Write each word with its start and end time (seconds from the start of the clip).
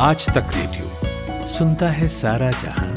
आज 0.00 0.26
तक 0.26 0.50
रेडियो 0.54 1.46
सुनता 1.48 1.88
है 1.88 2.08
सारा 2.08 2.50
जहाँ। 2.50 2.94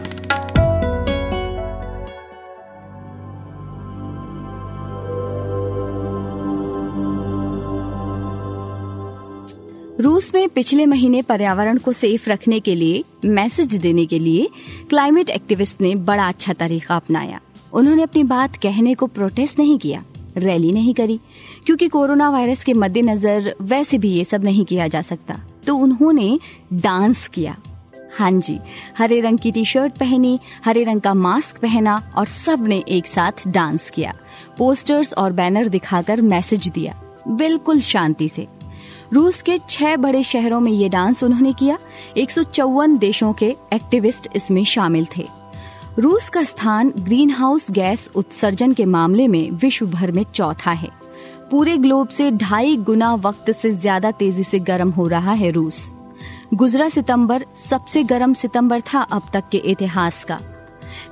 रूस 9.99 10.33
में 10.35 10.49
पिछले 10.49 10.85
महीने 10.85 11.21
पर्यावरण 11.21 11.77
को 11.77 11.91
सेफ़ 11.91 12.29
रखने 12.29 12.59
के 12.59 12.75
लिए, 12.75 13.03
मैसेज 13.25 13.75
देने 13.75 14.05
के 14.05 14.19
लिए, 14.19 14.49
क्लाइमेट 14.89 15.29
एक्टिविस्ट 15.29 15.81
ने 15.81 15.95
बड़ा 15.95 16.27
अच्छा 16.27 16.53
तरीका 16.53 16.95
अपनाया। 16.95 17.39
उन्होंने 17.73 18.03
अपनी 18.03 18.23
बात 18.23 18.55
कहने 18.55 18.93
को 18.93 19.07
प्रोटेस्ट 19.07 19.59
नहीं 19.59 19.77
किया, 19.77 20.03
रैली 20.37 20.71
नहीं 20.71 20.93
करी, 20.93 21.19
क्योंकि 21.65 21.87
कोरोना 21.87 22.29
वायरस 22.29 22.63
के 22.63 22.73
मद्देनजर 22.73 23.55
वैसे 23.61 23.97
भी 23.97 24.11
ये 24.11 24.23
सब 24.23 24.43
नहीं 24.43 24.65
किया 24.65 24.87
जा 24.87 25.01
सकता। 25.01 25.45
तो 25.67 25.75
उन्होंने 25.75 26.39
डांस 26.73 27.27
किया। 27.27 27.55
हाँ 28.17 28.31
जी, 28.31 28.57
हरे 28.97 29.19
रंग 29.21 29.39
की 29.39 29.51
टी 29.51 29.65
शर्ट 29.65 29.97
पहनी, 29.97 30.39
हरे 30.65 30.83
रंग 30.83 31.01
का 31.01 31.13
मास्क 31.13 31.57
पहना 31.57 32.01
और 32.17 32.25
सबने 32.27 32.83
एक 32.89 33.07
साथ 33.07 33.47
डांस 33.47 33.89
किया। 33.89 34.13
पोस्टर्स 34.57 35.13
और 35.13 35.31
बैनर 35.31 35.67
दिखाकर 35.67 36.21
मैसेज 36.21 36.67
दिया, 36.67 36.95
बिल्कुल 37.27 37.79
शांति 37.81 38.29
से। 38.29 38.47
रूस 39.13 39.41
के 39.41 39.57
छह 39.69 39.95
बड़े 39.95 40.23
शहरों 40.23 40.59
में 40.59 40.71
ये 40.71 40.89
डांस 40.89 41.23
उन्होंने 41.23 41.53
किया। 41.53 41.77
एक 42.17 42.31
सौ 42.31 42.43
चौवन 42.43 42.97
देशों 42.97 43.33
के 43.33 43.55
एक्टिविस्ट 43.73 44.27
इसमें 44.35 44.63
शामिल 44.65 45.07
थे। 45.17 45.27
रूस 45.99 46.29
का 46.29 46.43
स्थान 46.43 46.93
ग्रीन 46.99 47.29
हाउस 47.29 47.71
गैस 47.71 48.09
उत्सर्जन 48.15 48.73
के 48.73 48.85
मामले 48.85 49.27
में 49.27 49.51
विश्व 49.51 49.85
भर 49.85 50.11
में 50.11 50.23
चौथा 50.33 50.71
है। 50.71 51.00
पूरे 51.51 51.75
ग्लोब 51.77 52.07
से 52.07 52.29
ढाई 52.31 52.75
गुना 52.77 53.13
वक्त 53.15 53.49
से 53.51 53.69
ज़्यादा 53.71 54.11
तेज़ी 54.11 54.43
से 54.43 54.59
गर्म 54.59 54.89
हो 54.89 55.07
रहा 55.07 55.31
है 55.31 55.49
रूस। 55.51 55.91
गुजरा 56.53 56.87
सितंबर 56.89 57.43
सबसे 57.55 58.03
गर्म 58.03 58.33
सितंबर 58.33 58.81
था 58.83 59.01
अब 59.01 59.23
तक 59.33 59.49
के 59.51 59.57
इतिहास 59.57 60.23
का। 60.23 60.39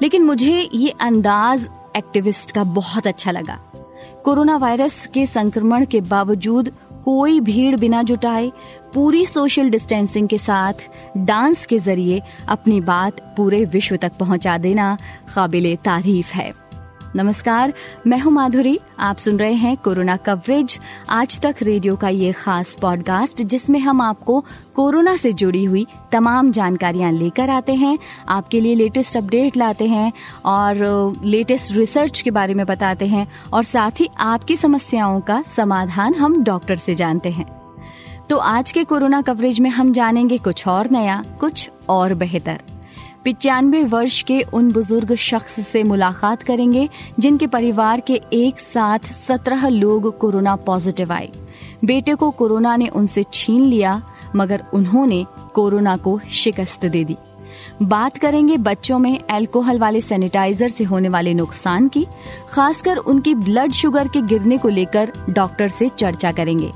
लेकिन 0.01 0.23
मुझे 0.23 0.69
ये 0.73 0.89
अंदाज 1.01 1.67
एक्टिविस्ट 1.95 2.51
का 2.51 2.63
बहुत 2.63 3.07
अच्छा 3.07 3.31
लगा। 3.31 3.59
कोरोना 4.25 4.55
वायरस 4.57 5.05
के 5.07 5.25
संक्रमण 5.25 5.85
के 5.85 6.01
बावजूद 6.01 6.71
कोई 7.05 7.39
भीड़ 7.39 7.75
बिना 7.75 8.03
जुटाए, 8.03 8.51
पूरी 8.93 9.25
सोशल 9.25 9.69
डिस्टेंसिंग 9.69 10.27
के 10.27 10.37
साथ 10.37 10.87
डांस 11.17 11.65
के 11.65 11.79
ज़रिए 11.79 12.21
अपनी 12.49 12.79
बात 12.81 13.21
पूरे 13.37 13.63
विश्व 13.65 13.97
तक 13.97 14.17
पहुँचा 14.19 14.57
देना 14.57 14.97
काबिल 15.35 15.75
तारीफ़ 15.75 16.33
है। 16.33 16.51
नमस्कार, 17.15 17.73
मैं 18.07 18.19
हूँ 18.19 18.31
माधुरी। 18.33 18.77
आप 18.99 19.17
सुन 19.17 19.37
रहे 19.37 19.53
हैं 19.53 19.75
कोरोना 19.77 20.15
कवरेज। 20.17 20.77
आज 21.09 21.39
तक 21.41 21.55
रेडियो 21.61 21.95
का 21.95 22.09
ये 22.09 22.31
खास 22.31 22.75
पॉडकास्ट 22.81 23.41
जिसमें 23.41 23.79
हम 23.79 24.01
आपको 24.01 24.39
कोरोना 24.75 25.15
से 25.15 25.31
जुड़ी 25.33 25.63
हुई 25.63 25.85
तमाम 26.11 26.51
जानकारियाँ 26.51 27.11
लेकर 27.11 27.49
आते 27.49 27.75
हैं, 27.75 27.97
आपके 28.29 28.61
लिए 28.61 28.75
लेटेस्ट 28.75 29.17
अपडेट 29.17 29.57
लाते 29.57 29.87
हैं 29.87 30.11
और 30.45 31.15
लेटेस्ट 31.23 31.75
रिसर्च 31.75 32.21
के 32.21 32.31
बारे 32.31 32.53
में 32.53 32.65
बताते 32.65 33.07
हैं 33.07 33.27
और 33.53 33.63
साथ 33.63 33.99
ही 33.99 34.09
आपकी 34.19 34.55
समस्याओं 34.55 35.21
का 35.21 35.41
समाधान 35.55 36.13
हम 36.13 36.43
डॉक्टर 36.43 36.75
से 36.75 36.93
जानते 36.93 37.29
हैं। 37.29 37.45
तो 38.29 38.37
आज 38.37 38.71
के 38.71 38.83
कोरोना 38.83 39.21
कवरेज 39.21 39.59
में 39.59 39.69
हम 39.69 39.93
जानेंगे 39.93 40.37
कुछ 40.37 40.67
और 40.67 40.89
नया, 40.91 41.23
कुछ 41.39 41.69
और 41.89 42.13
बेहतर। 42.13 42.61
पिचानवे 43.25 43.83
वर्ष 43.83 44.21
के 44.21 44.41
उन 44.41 44.71
बुज़ुर्ग 44.71 45.15
शख्स 45.15 45.67
से 45.67 45.83
मुलाकात 45.83 46.43
करेंगे, 46.43 46.89
जिनके 47.19 47.47
परिवार 47.47 47.99
के 47.99 48.21
एक 48.33 48.59
साथ 48.59 48.99
सत्रह 48.99 49.67
लोग 49.67 50.17
कोरोना 50.17 50.55
पॉजिटिव 50.55 51.11
आए। 51.11 51.29
बेटे 51.85 52.15
को 52.15 52.31
कोरोना 52.31 52.75
ने 52.75 52.87
उनसे 52.87 53.23
छीन 53.33 53.65
लिया, 53.65 54.01
मगर 54.35 54.63
उन्होंने 54.73 55.25
कोरोना 55.53 55.97
को 55.97 56.19
शिकस्त 56.31 56.85
दे 56.85 57.03
दी। 57.03 57.17
बात 57.81 58.17
करेंगे 58.17 58.57
बच्चों 58.57 58.99
में 58.99 59.19
अल्कोहल 59.19 59.79
वाले 59.79 60.01
सैनिटाइजर 60.01 60.67
से 60.67 60.83
होने 60.83 61.09
वाले 61.09 61.33
नुकसान 61.33 61.87
की, 61.87 62.05
खासकर 62.49 62.97
उनकी 62.97 63.35
ब्लड 63.35 63.71
शुगर 63.71 64.07
के 64.07 64.21
गिरने 64.21 64.57
को 64.57 64.69
लेकर 64.69 65.11
डॉक्टर 65.29 65.67
से 65.67 65.87
चर्चा 65.87 66.31
करेंगे। 66.31 66.71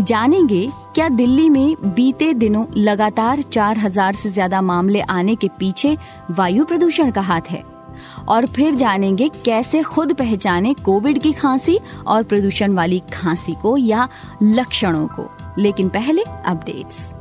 जानेंगे 0.00 0.66
क्या 0.94 1.08
दिल्ली 1.08 1.50
में 1.50 1.74
बीते 1.84 2.32
दिनों 2.34 2.64
लगातार 2.76 3.42
4000 3.42 4.14
से 4.14 4.30
ज़्यादा 4.30 4.60
मामले 4.62 5.00
आने 5.00 5.34
के 5.34 5.48
पीछे 5.58 5.96
वायु 6.30 6.64
प्रदूषण 6.64 7.10
का 7.10 7.20
हाथ 7.20 7.50
है। 7.50 7.62
और 8.28 8.46
फिर 8.46 8.74
जानेंगे 8.74 9.28
कैसे 9.44 9.82
खुद 9.82 10.12
पहचाने 10.12 10.74
कोविड 10.74 11.18
की 11.18 11.32
खांसी 11.32 11.78
और 12.06 12.22
प्रदूषण 12.22 12.72
वाली 12.72 13.02
खांसी 13.12 13.54
को 13.54 13.76
या 13.76 14.08
लक्षणों 14.42 15.06
को। 15.08 15.30
लेकिन 15.58 15.88
पहले 15.88 16.22
अपडेट्स। 16.22 17.14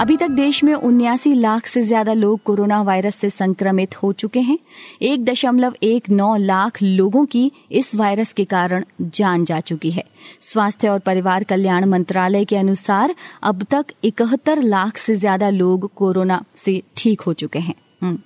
अभी 0.00 0.16
तक 0.16 0.28
देश 0.28 0.62
में 0.64 0.72
उन्यासी 0.74 1.32
लाख 1.34 1.66
से 1.66 1.80
ज़्यादा 1.82 2.12
लोग 2.12 2.42
कोरोना 2.42 2.80
वायरस 2.82 3.14
से 3.14 3.30
संक्रमित 3.30 3.94
हो 4.02 4.12
चुके 4.12 4.40
हैं। 4.40 4.56
एक 5.02 5.24
दशमलव 5.24 5.74
एक 5.82 6.08
नौ 6.10 6.36
लाख 6.36 6.82
लोगों 6.82 7.24
की 7.26 7.50
इस 7.72 7.94
वायरस 7.94 8.32
के 8.32 8.44
कारण 8.44 8.84
जान 9.00 9.44
जा 9.44 9.60
चुकी 9.60 9.90
है। 9.90 10.04
स्वास्थ्य 10.42 10.88
और 10.88 10.98
परिवार 10.98 11.44
कल्याण 11.44 11.84
मंत्रालय 11.84 12.44
के 12.44 12.56
अनुसार 12.56 13.14
अब 13.42 13.62
तक 13.70 13.92
इकहत्तर 14.04 14.62
लाख 14.62 14.96
से 14.96 15.16
ज़्यादा 15.16 15.50
लोग 15.50 15.90
कोरोना 15.96 16.42
से 16.56 16.82
ठीक 16.96 17.20
हो 17.20 17.32
चुके 17.32 17.58
हैं। 17.58 17.74
हम्म। 18.02 18.18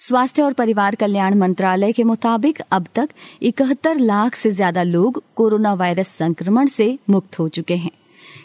स्वास्थ्य 0.00 0.42
और 0.42 0.52
परिवार 0.52 0.94
कल्याण 0.94 1.34
मंत्रालय 1.34 1.92
के 1.92 2.04
मुताबिक 2.04 2.60
अब 2.70 2.86
तक 2.94 3.08
इकहत्तर 3.42 3.98
लाख 3.98 4.34
से 4.34 4.50
ज़्यादा 4.50 4.82
लोग 4.82 5.22
कोरोना 5.36 5.74
वायरस 5.74 6.08
संक्रमण 6.08 6.66
से 6.68 6.98
मुक्त 7.10 7.38
हो 7.38 7.48
चुके 7.48 7.76
हैं। 7.76 7.90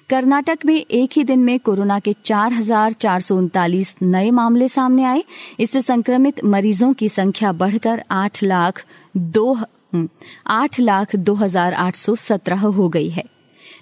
कर्नाटक 0.09 0.65
में 0.65 0.75
एक 0.75 1.09
ही 1.15 1.23
दिन 1.23 1.39
में 1.39 1.59
कोरोना 1.59 1.99
के 1.99 2.13
चार 2.25 2.53
हज़ार 2.53 2.93
चार 2.93 3.21
सौ 3.21 3.37
उनतालीस 3.37 3.95
नए 4.01 4.31
मामले 4.31 4.67
सामने 4.67 5.03
आए। 5.03 5.23
इससे 5.59 5.81
संक्रमित 5.81 6.43
मरीजों 6.45 6.93
की 6.93 7.09
संख्या 7.09 7.51
बढ़कर 7.53 8.03
आठ 8.11 8.43
लाख 8.43 8.83
दो 9.17 9.53
हम्म, 9.53 10.07
आठ 10.47 10.79
लाख 10.79 11.15
दो 11.15 11.33
हज़ार 11.35 11.73
आठ 11.73 11.95
सौ 11.95 12.15
सत्रह 12.15 12.61
हो 12.69 12.89
गई 12.89 13.09
है। 13.09 13.23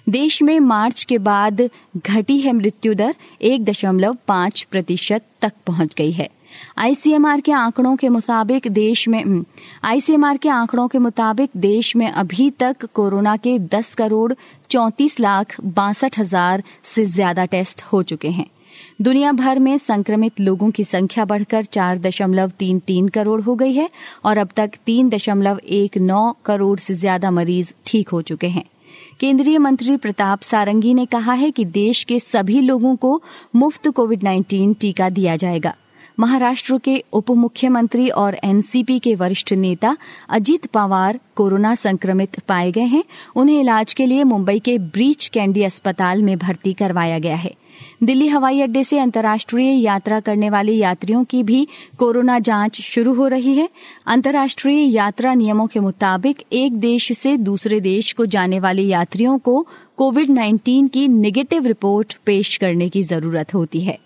देश 0.08 0.40
में 0.42 0.58
मार्च 0.60 1.02
के 1.04 1.18
बाद 1.18 1.68
घटी 1.96 2.38
है 2.40 2.52
मृत्यु 2.52 2.94
दर 2.94 3.14
एक 3.42 3.64
दशमलव 3.64 4.16
पाँच 4.28 4.62
प्रतिशत 4.70 5.22
तक 5.42 5.52
पहुँच 5.66 5.94
गई 5.94 6.12
है। 6.12 6.28
आईसीएमआर 6.78 7.40
के 7.40 7.52
आंकड़ों 7.52 7.94
के 7.96 8.08
मुताबिक 8.08 8.66
देश 8.68 9.06
में 9.08 9.22
हम्म, 9.22 9.44
आईसीएमआर 9.84 10.36
के 10.36 10.48
आंकड़ों 10.48 10.86
के 10.88 10.98
मुताबिक 10.98 11.50
देश 11.56 11.94
में 11.96 12.06
अभी 12.08 12.50
तक 12.50 12.84
कोरोना 12.94 13.36
के 13.36 13.58
10 13.68 13.94
करोड़ 13.94 14.32
चौतीस 14.70 15.18
लाख 15.20 15.60
बासठ 15.60 16.18
हज़ार 16.18 16.62
से 16.84 17.04
ज़्यादा 17.04 17.44
टेस्ट 17.44 17.82
हो 17.82 18.02
चुके 18.02 18.28
हैं। 18.28 18.46
दुनिया 19.02 19.32
भर 19.32 19.58
में 19.58 19.76
संक्रमित 19.78 20.40
लोगों 20.40 20.70
की 20.70 20.84
संख्या 20.84 21.24
बढ़कर 21.24 21.64
चार 21.64 21.98
दशमलव 21.98 22.50
तीन 22.58 22.78
तीन 22.78 23.08
करोड़ 23.08 23.40
हो 23.40 23.54
गई 23.54 23.72
है 23.72 23.88
और 24.24 24.38
अब 24.38 24.48
तक 24.56 24.70
तीन 24.86 25.08
दशमलव 25.10 25.60
एक 25.72 25.98
नौ 25.98 26.32
करोड़ 26.44 26.78
से 26.78 26.94
ज़्यादा 26.94 27.30
मरीज़ 27.30 27.72
ठीक 27.86 28.08
हो 28.08 28.22
चुके 28.22 28.48
हैं। 28.48 28.64
केंद्रीय 29.20 29.58
मंत्री 29.58 29.96
प्रताप 29.96 30.42
सारंगी 30.42 30.94
ने 30.94 31.06
कहा 31.06 31.32
है 31.32 31.50
कि 31.50 31.64
देश 31.64 32.04
के 32.04 32.18
सभी 32.18 32.60
लोगों 32.60 32.94
को 32.96 33.20
मुफ़्त 33.56 33.88
कोविड 33.88 34.22
19 34.22 34.74
टीका 34.80 35.08
दिया 35.10 35.36
जाएगा। 35.36 35.74
महाराष्ट्र 36.20 36.78
के 36.78 37.04
उप 37.12 37.30
मुख्यमंत्री 37.30 38.08
और 38.08 38.36
एनसीपी 38.44 38.98
के 38.98 39.14
वरिष्ठ 39.14 39.52
नेता 39.52 39.96
अजीत 40.28 40.66
पवार 40.66 41.18
कोरोना 41.36 41.74
संक्रमित 41.74 42.38
पाए 42.40 42.70
गए 42.72 42.84
हैं। 42.84 43.04
उन्हें 43.36 43.60
इलाज 43.60 43.92
के 43.92 44.06
लिए 44.06 44.24
मुंबई 44.24 44.58
के 44.58 44.78
ब्रीच 44.78 45.26
कैंडी 45.26 45.62
अस्पताल 45.62 46.22
में 46.22 46.38
भर्ती 46.38 46.72
करवाया 46.72 47.18
गया 47.18 47.36
है। 47.36 47.54
दिल्ली 48.02 48.28
हवाई 48.28 48.60
अड्डे 48.60 48.84
से 48.84 48.98
अंतर्राष्ट्रीय 48.98 49.82
यात्रा 49.82 50.20
करने 50.20 50.50
वाले 50.50 50.72
यात्रियों 50.72 51.24
की 51.24 51.42
भी 51.42 51.66
कोरोना 51.98 52.38
जाँच 52.38 52.80
शुरू 52.80 53.14
हो 53.14 53.26
रही 53.26 53.54
है। 53.54 53.68
अंतर्राष्ट्रीय 54.06 54.82
यात्रा 54.94 55.34
नियमों 55.34 55.66
के 55.66 55.80
मुताबिक 55.80 56.42
एक 56.52 56.80
देश 56.80 57.12
से 57.12 57.36
दूसरे 57.36 57.80
देश 57.80 58.12
को 58.12 58.26
जाने 58.26 58.60
वाले 58.60 58.82
यात्रियों 58.82 59.38
को 59.38 59.66
कोविड 59.96 60.30
19 60.30 60.88
की 60.88 61.08
निगेटिव 61.08 61.66
रिपोर्ट 61.66 62.16
पेश 62.26 62.56
करने 62.56 62.88
की 62.88 63.02
ज़रूरत 63.02 63.54
होती 63.54 63.80
है। 63.80 64.05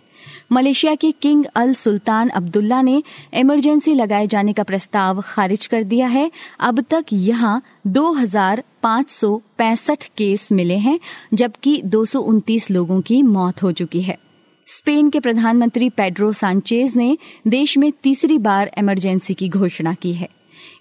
मलेशिया 0.53 0.95
के 0.95 1.11
किंग 1.11 1.45
अल 1.57 1.75
सुल्तान 1.75 2.29
अब्दुल्ला 2.29 2.83
ने 2.83 3.03
इमरजेंसी 3.35 3.95
लगाए 3.95 4.27
जाने 4.27 4.53
का 4.53 4.63
प्रस्ताव 4.63 5.21
खारिज 5.21 5.67
कर 5.67 5.83
दिया 5.83 6.07
है। 6.07 6.31
अब 6.61 6.81
तक 6.81 7.05
यहाँ 7.13 7.63
दो 7.87 8.13
केस 10.17 10.53
मिले 10.53 10.77
हैं, 10.77 11.01
जबकि 11.35 11.83
दो 11.85 12.05
सौ 12.05 12.21
उनतीस 12.21 12.71
लोगों 12.71 13.01
की 13.01 13.23
मौत 13.23 13.63
हो 13.63 13.73
चुकी 13.73 14.03
है। 14.03 14.19
स्पेन 14.67 15.11
के 15.11 15.21
प्रधानमंत्री 15.21 15.91
पेड्रो 15.91 16.33
सांचेज 16.33 16.97
ने 16.97 17.19
देश 17.47 17.79
में 17.79 17.93
तीसरी 18.03 18.39
बार 18.39 18.71
इमरजेंसी 18.79 19.35
की 19.35 19.49
घोषणा 19.49 19.95
की 19.95 20.13
है। 20.13 20.29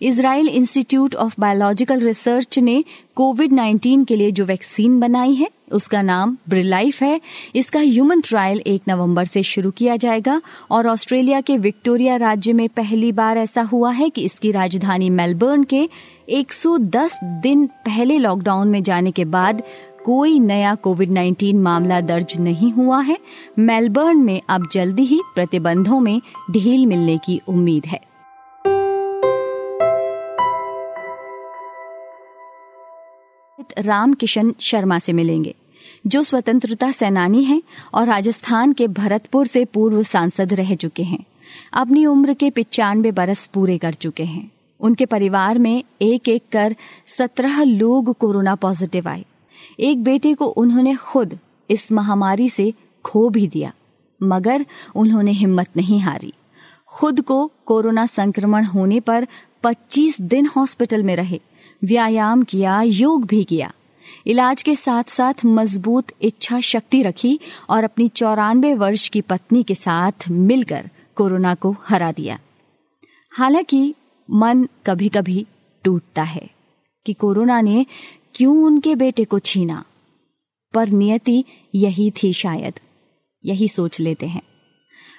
Israel 0.02 0.48
institute 0.48 1.16
of 1.16 1.36
biological 1.40 2.00
research 2.00 2.60
ने 2.60 2.84
कोविड 3.16 3.52
19 3.52 4.06
के 4.06 4.16
लिए 4.16 4.32
जो 4.32 4.46
वैक्सीन 4.46 5.00
बनाई 5.00 5.34
है, 5.34 5.50
उसका 5.72 6.02
नाम 6.02 6.38
ब्रिलाइफ 6.50 7.02
है। 7.02 7.22
इसका 7.56 7.80
ह्यूमन 7.80 8.22
ट्रायल 8.22 8.60
एक 8.60 8.82
नवंबर 8.88 9.26
से 9.26 9.44
शुरू 9.44 9.72
किया 9.72 9.96
जाएगा 9.96 10.42
और 10.72 10.88
ऑस्ट्रेलिया 10.88 11.42
के 11.42 11.58
विक्टोरिया 11.58 12.16
राज्य 12.16 12.54
में 12.54 12.70
पहली 12.70 13.12
बार 13.12 13.38
ऐसा 13.38 13.62
हुआ 13.62 13.92
है 13.92 14.10
कि 14.10 14.22
इसकी 14.22 14.52
राजधानी 14.52 15.10
मेलबर्न 15.10 15.64
के 15.64 15.90
110 16.30 17.20
दिन 17.24 17.68
पहले 17.68 18.18
लॉकडाउन 18.18 18.68
में 18.68 18.84
जाने 18.84 19.12
के 19.12 19.26
बाद 19.26 19.64
कोई 20.06 20.40
नया 20.40 20.76
कोविड 20.76 21.10
19 21.10 21.54
मामला 21.54 22.02
दर्ज 22.02 22.34
नहीं 22.40 22.72
हुआ 22.72 23.02
है। 23.02 23.18
मेलबर्न 23.60 24.18
में 24.18 24.42
अब 24.50 24.70
जल्दी 24.72 25.04
ही 25.04 25.22
प्रतिबंधों 25.36 26.00
में 26.00 26.22
ढील 26.52 26.86
मिलने 26.86 27.18
की 27.18 27.42
उम्मीद 27.48 27.86
है। 27.86 28.09
राम 33.78 34.14
किशन 34.14 34.54
शर्मा 34.60 35.00
से 35.00 35.14
मिलेंगे, 35.14 35.56
जो 36.08 36.24
स्वतंत्रता 36.24 36.92
सेनानी 36.92 37.44
हैं 37.44 37.62
और 37.94 38.08
राजस्थान 38.08 38.74
के 38.74 38.88
भरतपुर 38.88 39.48
से 39.48 39.66
पूर्व 39.66 40.04
सांसद 40.04 40.54
रह 40.54 40.74
चुके 40.76 41.04
हैं। 41.04 41.24
अपनी 41.74 42.06
उम्र 42.06 42.34
के 42.34 42.50
पिचानवे 42.50 43.12
बरस 43.12 43.48
पूरे 43.48 43.78
कर 43.78 43.94
चुके 43.94 44.24
हैं। 44.24 44.52
उनके 44.80 45.06
परिवार 45.06 45.60
में 45.60 45.84
एक 46.02 46.30
एक 46.30 46.44
कर 46.52 46.76
सत्रह 47.08 47.64
लोग 47.64 48.14
कोरोना 48.14 48.56
पॉजिटिव 48.56 49.08
आए। 49.08 49.26
एक 49.80 50.04
बेटे 50.04 50.34
को 50.34 50.46
उन्होंने 50.46 50.96
खुद 50.96 51.38
इस 51.70 51.92
महामारी 51.92 52.50
से 52.50 52.74
खो 53.06 53.30
भी 53.30 53.48
दिया, 53.48 53.74
मगर 54.24 54.66
उन्होंने 54.96 55.32
हिम्मत 55.32 55.70
नहीं 55.78 56.00
हारी। 56.00 56.34
खुद 56.88 57.22
को 57.22 57.52
कोरोना 57.66 58.06
संक्रमण 58.06 58.64
होने 58.64 59.00
पर 59.00 59.28
25 59.64 60.20
दिन 60.22 60.46
हॉस्पिटल 60.46 61.04
में 61.04 61.16
रहे। 61.16 61.40
व्यायाम 61.84 62.44
किया, 62.44 62.82
योग 62.82 63.26
भी 63.26 63.44
किया। 63.44 63.72
इलाज 64.28 64.62
के 64.62 64.76
साथ 64.76 65.04
साथ 65.04 65.34
मज़बूत 65.46 66.06
इच्छा 66.22 66.60
शक्ति 66.60 67.02
रखी 67.02 67.40
और 67.70 67.84
अपनी 67.84 68.08
चौरानवे 68.08 68.74
वर्ष 68.74 69.10
की 69.10 69.22
पत्नी 69.22 69.64
के 69.64 69.76
साथ 69.76 70.12
मिलकर 70.32 70.90
कोरोना 71.16 71.56
को 71.56 71.76
हरा 71.88 72.12
दिया। 72.12 72.40
हालाँकि 73.38 73.96
मन 74.32 74.68
कभी 74.86 75.10
कभी 75.10 75.46
टूटता 75.84 76.24
है 76.24 76.50
कि 77.06 77.14
कोरोना 77.14 77.62
ने 77.62 77.86
क्यों 78.36 78.66
उनके 78.66 78.96
बेटे 78.96 79.26
को 79.26 79.40
छीना, 79.40 79.86
पर 80.74 80.88
नियति 80.88 81.44
यही 81.76 82.12
थी 82.12 82.34
शायद। 82.34 82.74
यही 83.46 83.68
सोच 83.68 84.00
लेते 84.00 84.26
हैं। 84.26 84.42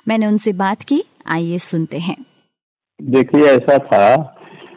मैंने 0.09 0.27
उनसे 0.27 0.53
बात 0.53 0.83
की, 0.83 1.05
आइए 1.27 1.59
सुनते 1.59 1.99
हैं। 1.99 2.17
देखिए, 3.03 3.57
ऐसा 3.57 3.79
था 3.79 4.17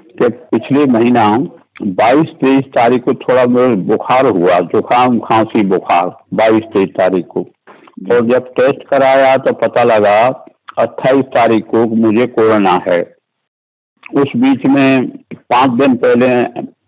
कि 0.10 0.30
पिछले 0.30 0.86
महीना 0.86 1.38
बाईस 1.84 2.30
तेईस 2.42 2.66
तारीख 2.66 3.04
को 3.04 3.14
थोड़ा 3.14 3.46
मेरे 3.46 3.76
बुखार 3.88 4.26
हुआ 4.28 4.60
जुकाम 4.74 5.20
खांसी 5.20 5.64
बुखार 5.66 6.10
बाईस 6.34 6.64
तेईस 6.74 6.90
तारीख 6.90 7.26
को। 7.28 7.42
और 8.12 8.26
जब 8.26 8.48
टेस्ट 8.50 8.88
कराया 8.88 9.36
तो 9.38 9.54
पता 9.54 9.84
लगा 9.84 10.20
अट्ठाईस 10.78 11.26
तारीख 11.34 11.66
को 11.66 11.86
मुझे 11.96 12.28
कोरोना 12.28 12.82
है। 12.88 13.02
उस 14.16 14.32
बीच 14.36 14.66
में 14.66 15.08
पाँच 15.34 15.72
दिन 15.80 15.96
पहले 15.96 16.28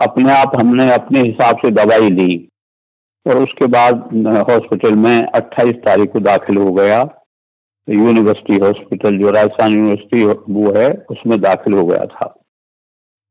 अपने 0.05 0.31
आप 0.33 0.55
हमने 0.55 0.91
अपने 0.93 1.21
हिसाब 1.21 1.57
से 1.57 1.71
दवाई 1.71 2.09
ली 2.09 2.37
और 3.25 3.37
उसके 3.37 3.65
बाद 3.67 4.09
हॉस्पिटल 4.49 4.95
में 4.95 5.25
28 5.35 5.75
तारीख 5.75 6.11
को 6.11 6.19
दाखिल 6.19 6.57
हो 6.57 6.71
गया। 6.73 7.01
यूनिवर्सिटी 7.87 8.57
हॉस्पिटल 8.57 9.17
जो 9.17 9.31
राजस्थान 9.31 9.73
यूनिवर्सिटी 9.73 10.23
वो 10.53 10.71
है 10.73 10.91
उसमें 11.09 11.39
दाखिल 11.41 11.73
हो 11.73 11.85
गया 11.85 12.05
था। 12.05 12.34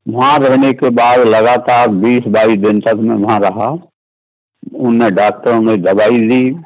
वहाँ 0.09 0.39
रहने 0.39 0.73
के 0.73 0.91
बाद 0.91 1.21
लगातार 1.21 1.89
बीस 1.89 2.25
बाईस 2.27 2.61
दिन 2.61 2.81
तक 2.81 2.95
मैं 2.95 3.17
वहाँ 3.17 3.41
रहा। 3.41 3.71
उनने 4.75 5.11
डॉक्टरों 5.11 5.63
ने 5.63 5.77
दवाई 5.77 6.29
दी। 6.29 6.57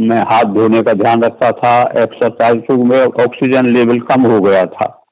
मैं 0.00 0.22
हाथ 0.22 0.44
धोने 0.44 0.82
का 0.82 0.92
ध्यान 0.92 1.22
रखता 1.22 1.52
था। 1.52 2.02
एक्सरसाइज 2.02 2.62
में 2.70 3.04
ऑक्सीजन 3.04 3.66
लेवल 3.66 4.00
कम 4.00 4.22
हो 4.22 4.40
गया 4.40 4.66
था। 4.66 5.04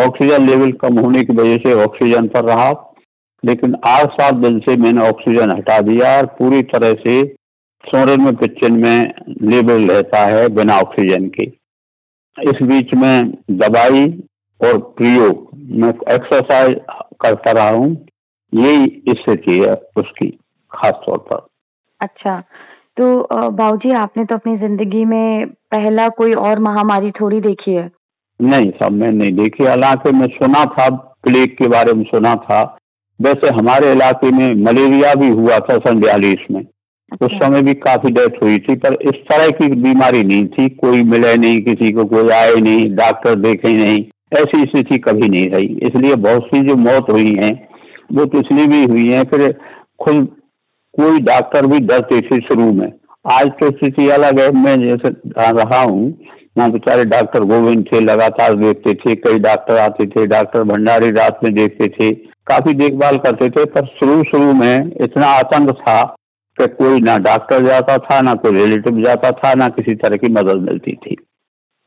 ऑक्सीजन 0.00 0.46
लेवल 0.46 0.72
कम 0.72 0.98
होने 0.98 1.24
की 1.24 1.32
वजह 1.32 1.58
से 1.58 1.72
ऑक्सीजन 1.74 2.28
पर 2.28 2.44
रहा। 2.44 2.94
लेकिन 3.44 3.76
आठ 3.84 4.12
सात 4.12 4.34
दिन 4.34 4.58
से 4.58 4.76
मैंने 4.76 5.08
ऑक्सीजन 5.08 5.50
हटा 5.50 5.80
दिया 5.80 6.16
और 6.16 6.26
पूरी 6.26 6.62
तरह 6.62 6.94
से 6.94 7.26
सोरेन 7.86 8.20
में 8.20 8.36
पिक्चन 8.36 8.72
में 8.72 9.12
लेवल 9.42 9.90
रहता 9.90 10.18
है 10.18 10.48
बिना 10.48 10.78
ऑक्सीजन 10.78 11.28
के। 11.28 11.42
इस 12.50 12.62
बीच 12.62 12.94
में 12.94 13.34
दवाई 13.50 14.22
और 14.62 14.78
प्रयोग 14.78 15.49
मैं 15.70 15.88
एक्सरसाइज 16.14 16.76
करता 17.20 17.50
रहा 17.50 17.70
हूँ। 17.70 17.90
यही 18.52 19.14
स्थिति 19.14 19.58
है 19.58 19.74
उसकी 19.96 20.28
खास 20.72 20.94
तौर 21.06 21.18
पर। 21.30 21.46
अच्छा 22.00 22.40
तो 22.96 23.50
बाबूजी 23.50 23.92
आपने 23.94 24.24
तो 24.24 24.34
अपनी 24.34 24.56
ज़िंदगी 24.58 25.04
में 25.04 25.46
पहला 25.72 26.08
कोई 26.18 26.34
और 26.34 26.58
महामारी 26.58 27.10
थोड़ी 27.10 27.40
देखी 27.40 27.74
है? 27.74 27.90
नहीं 28.40 28.70
सब 28.70 28.92
मैं 28.92 29.10
नहीं 29.12 29.32
देखी। 29.32 29.64
हालाँकि 29.64 30.10
मैं 30.10 30.28
सुना 30.28 30.64
था 30.66 30.88
प्लेग 31.24 31.56
के 31.58 31.68
बारे 31.68 31.92
में 31.92 32.04
सुना 32.04 32.34
था। 32.44 32.62
वैसे 33.20 33.48
हमारे 33.50 33.92
इलाके 33.92 34.30
में 34.30 34.54
मलेरिया 34.64 35.14
भी 35.14 35.28
हुआ 35.30 35.58
था 35.60 35.78
सन 35.78 36.00
बयालीस 36.00 36.46
में। 36.50 36.60
अच्छा। 36.60 37.26
उस 37.26 37.32
समय 37.32 37.62
भी 37.62 37.74
काफ़ी 37.76 38.10
डेथ 38.10 38.42
हुई 38.42 38.58
थी 38.58 38.74
पर 38.76 38.94
इस 39.02 39.14
तरह 39.28 39.50
की 39.50 39.68
बीमारी 39.82 40.22
नहीं 40.24 40.46
थी। 40.48 40.68
कोई 40.76 41.02
मिले 41.04 41.36
नहीं 41.36 41.62
किसी 41.62 41.92
को 41.92 42.04
कोई 42.06 42.28
आए 42.30 42.54
नहीं 42.56 42.94
डॉक्टर 42.96 43.34
देखे 43.40 43.72
नहीं। 43.76 44.02
ऐसी 44.32 44.66
स्थिति 44.66 44.98
कभी 44.98 45.28
नहीं 45.28 45.50
रही। 45.50 45.66
इसलिए 45.82 46.14
बहुत 46.14 46.46
सी 46.46 46.62
जो 46.62 46.76
मौत 46.76 47.10
हुई 47.10 47.34
हैं, 47.34 47.68
वो 48.12 48.24
तो 48.24 48.40
इसलिए 48.40 48.66
भी 48.66 48.84
हुई 48.84 49.08
है, 49.08 49.24
फिर 49.24 49.52
खुद 49.98 50.28
कोई 50.94 51.18
डॉक्टर 51.18 51.66
भी 51.66 51.78
डरते 51.78 52.20
थे 52.20 52.40
शुरू 52.40 52.72
में। 52.72 52.92
आज 53.26 53.50
तो 53.50 53.70
स्थिति 53.70 54.08
अलग 54.08 54.38
है। 54.38 54.50
मैं 54.50 54.80
जैसे 54.80 55.08
रहा 55.38 55.80
हूँ 55.80 56.18
वहाँ 56.58 56.70
बेचारे 56.72 57.04
डॉक्टर 57.04 57.40
गोविंद 57.40 57.84
थे, 57.92 58.00
लगातार 58.00 58.56
देखते 58.56 58.94
थे, 58.94 59.14
कई 59.16 59.38
डॉक्टर 59.38 59.76
आते 59.76 60.06
थे, 60.06 60.26
डॉक्टर 60.26 60.62
भंडारी 60.62 61.10
रात 61.10 61.40
में 61.44 61.54
देखते 61.54 61.88
थे, 61.88 62.12
काफ़ी 62.46 62.74
देखभाल 62.74 63.18
करते 63.18 63.50
थे, 63.50 63.64
पर 63.64 63.84
शुरू 63.86 64.24
शुरू 64.24 64.52
में 64.52 64.92
इतना 65.00 65.26
आतंक 65.26 65.70
था 65.70 66.02
कि 66.58 66.68
कोई 66.68 67.00
ना 67.00 67.16
डॉक्टर 67.18 67.66
जाता 67.66 67.98
था, 67.98 68.20
ना 68.20 68.34
कोई 68.34 68.52
रिलेटिव 68.52 69.02
जाता 69.02 69.32
था, 69.32 69.54
ना 69.54 69.68
किसी 69.68 69.94
तरह 69.94 70.16
की 70.16 70.28
मदद 70.28 70.62
मिलती 70.62 70.92
थी। 70.92 71.16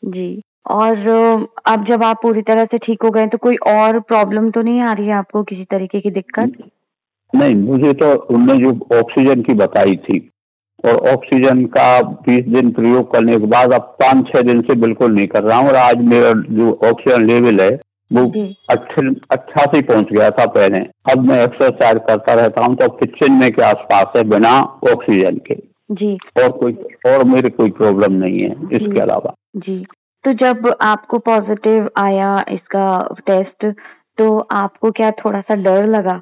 जी। 0.06 0.42
और 0.65 1.48
अब 1.68 1.86
जब 1.86 2.04
आप 2.04 2.19
पूरी 2.21 2.42
तरह 2.42 2.65
से 2.65 2.77
ठीक 2.77 3.04
हो 3.04 3.10
गए 3.12 3.27
तो 3.27 3.38
कोई 3.38 3.56
और 3.68 4.00
प्रॉब्लम 4.01 4.50
तो 4.51 4.62
नहीं 4.62 4.81
आ 4.81 4.94
रही 4.94 5.07
है 5.07 5.13
आपको 5.13 5.44
किसी 5.44 5.63
तरीके 5.63 6.00
की 6.01 6.12
दिक्कत? 6.12 6.51
नहीं 7.33 7.56
मुझे 7.56 7.94
तो 7.94 8.13
उनने 8.36 8.57
जो 8.57 8.71
ऑक्सीजन 9.00 9.42
की 9.42 9.54
बताई 9.54 9.95
थी 9.98 10.19
और 10.83 10.98
ऑक्सीजन 11.10 11.63
का 11.74 12.01
बीस 12.01 12.45
दिन 12.48 12.71
प्रयोग 12.71 13.12
करने 13.12 13.39
के 13.39 13.45
बाद 13.48 13.71
अब 13.74 13.95
पाँच 14.00 14.27
छह 14.27 14.42
दिन 14.42 14.62
से 14.62 14.75
बिल्कुल 14.81 15.15
नहीं 15.15 15.27
कर 15.27 15.44
रहा 15.44 15.57
हूँ 15.57 15.68
और 15.68 15.75
आज 15.75 16.01
मेरा 16.06 16.33
जो 16.51 16.71
ऑक्सीजन 16.89 17.25
लेवल 17.25 17.62
है 17.62 17.71
वो 18.12 18.25
अट्ठासी 18.71 19.81
पहुँच 19.81 20.12
गया 20.12 20.30
था 20.31 20.45
पहले। 20.56 20.80
अब 21.12 21.25
मैं 21.27 21.44
एक्सरसाइज 21.44 22.00
करता 22.07 22.33
रहता 22.33 22.65
हूँ 22.65 22.75
तो 22.75 22.88
किचन 22.98 23.31
में 23.31 23.51
के 23.51 23.62
आसपास 23.62 24.12
है 24.15 24.24
बिना 24.29 24.51
ऑक्सीजन 24.91 25.38
के। 25.48 25.55
जी। 25.91 26.17
और 26.38 26.50
कोई 26.60 26.74
और 27.05 27.24
मेरे 27.24 27.50
कोई 27.50 27.72
प्रॉब्लम 27.72 28.13
नहीं 28.15 28.41
है 28.41 28.51
इसके 28.74 29.00
अलावा। 29.00 29.34
जी। 29.58 29.84
तो 30.25 30.34
जब 30.34 30.74
आपको 30.82 31.18
पॉजिटिव 31.20 31.89
आया 31.98 32.34
इसका 32.50 32.86
टेस्ट 33.27 33.65
तो 34.18 34.27
आपको 34.51 34.92
क्या 34.92 35.10
थोड़ा 35.12 35.42
सा 35.42 35.56
डर 35.56 35.88
लगा? 35.88 36.22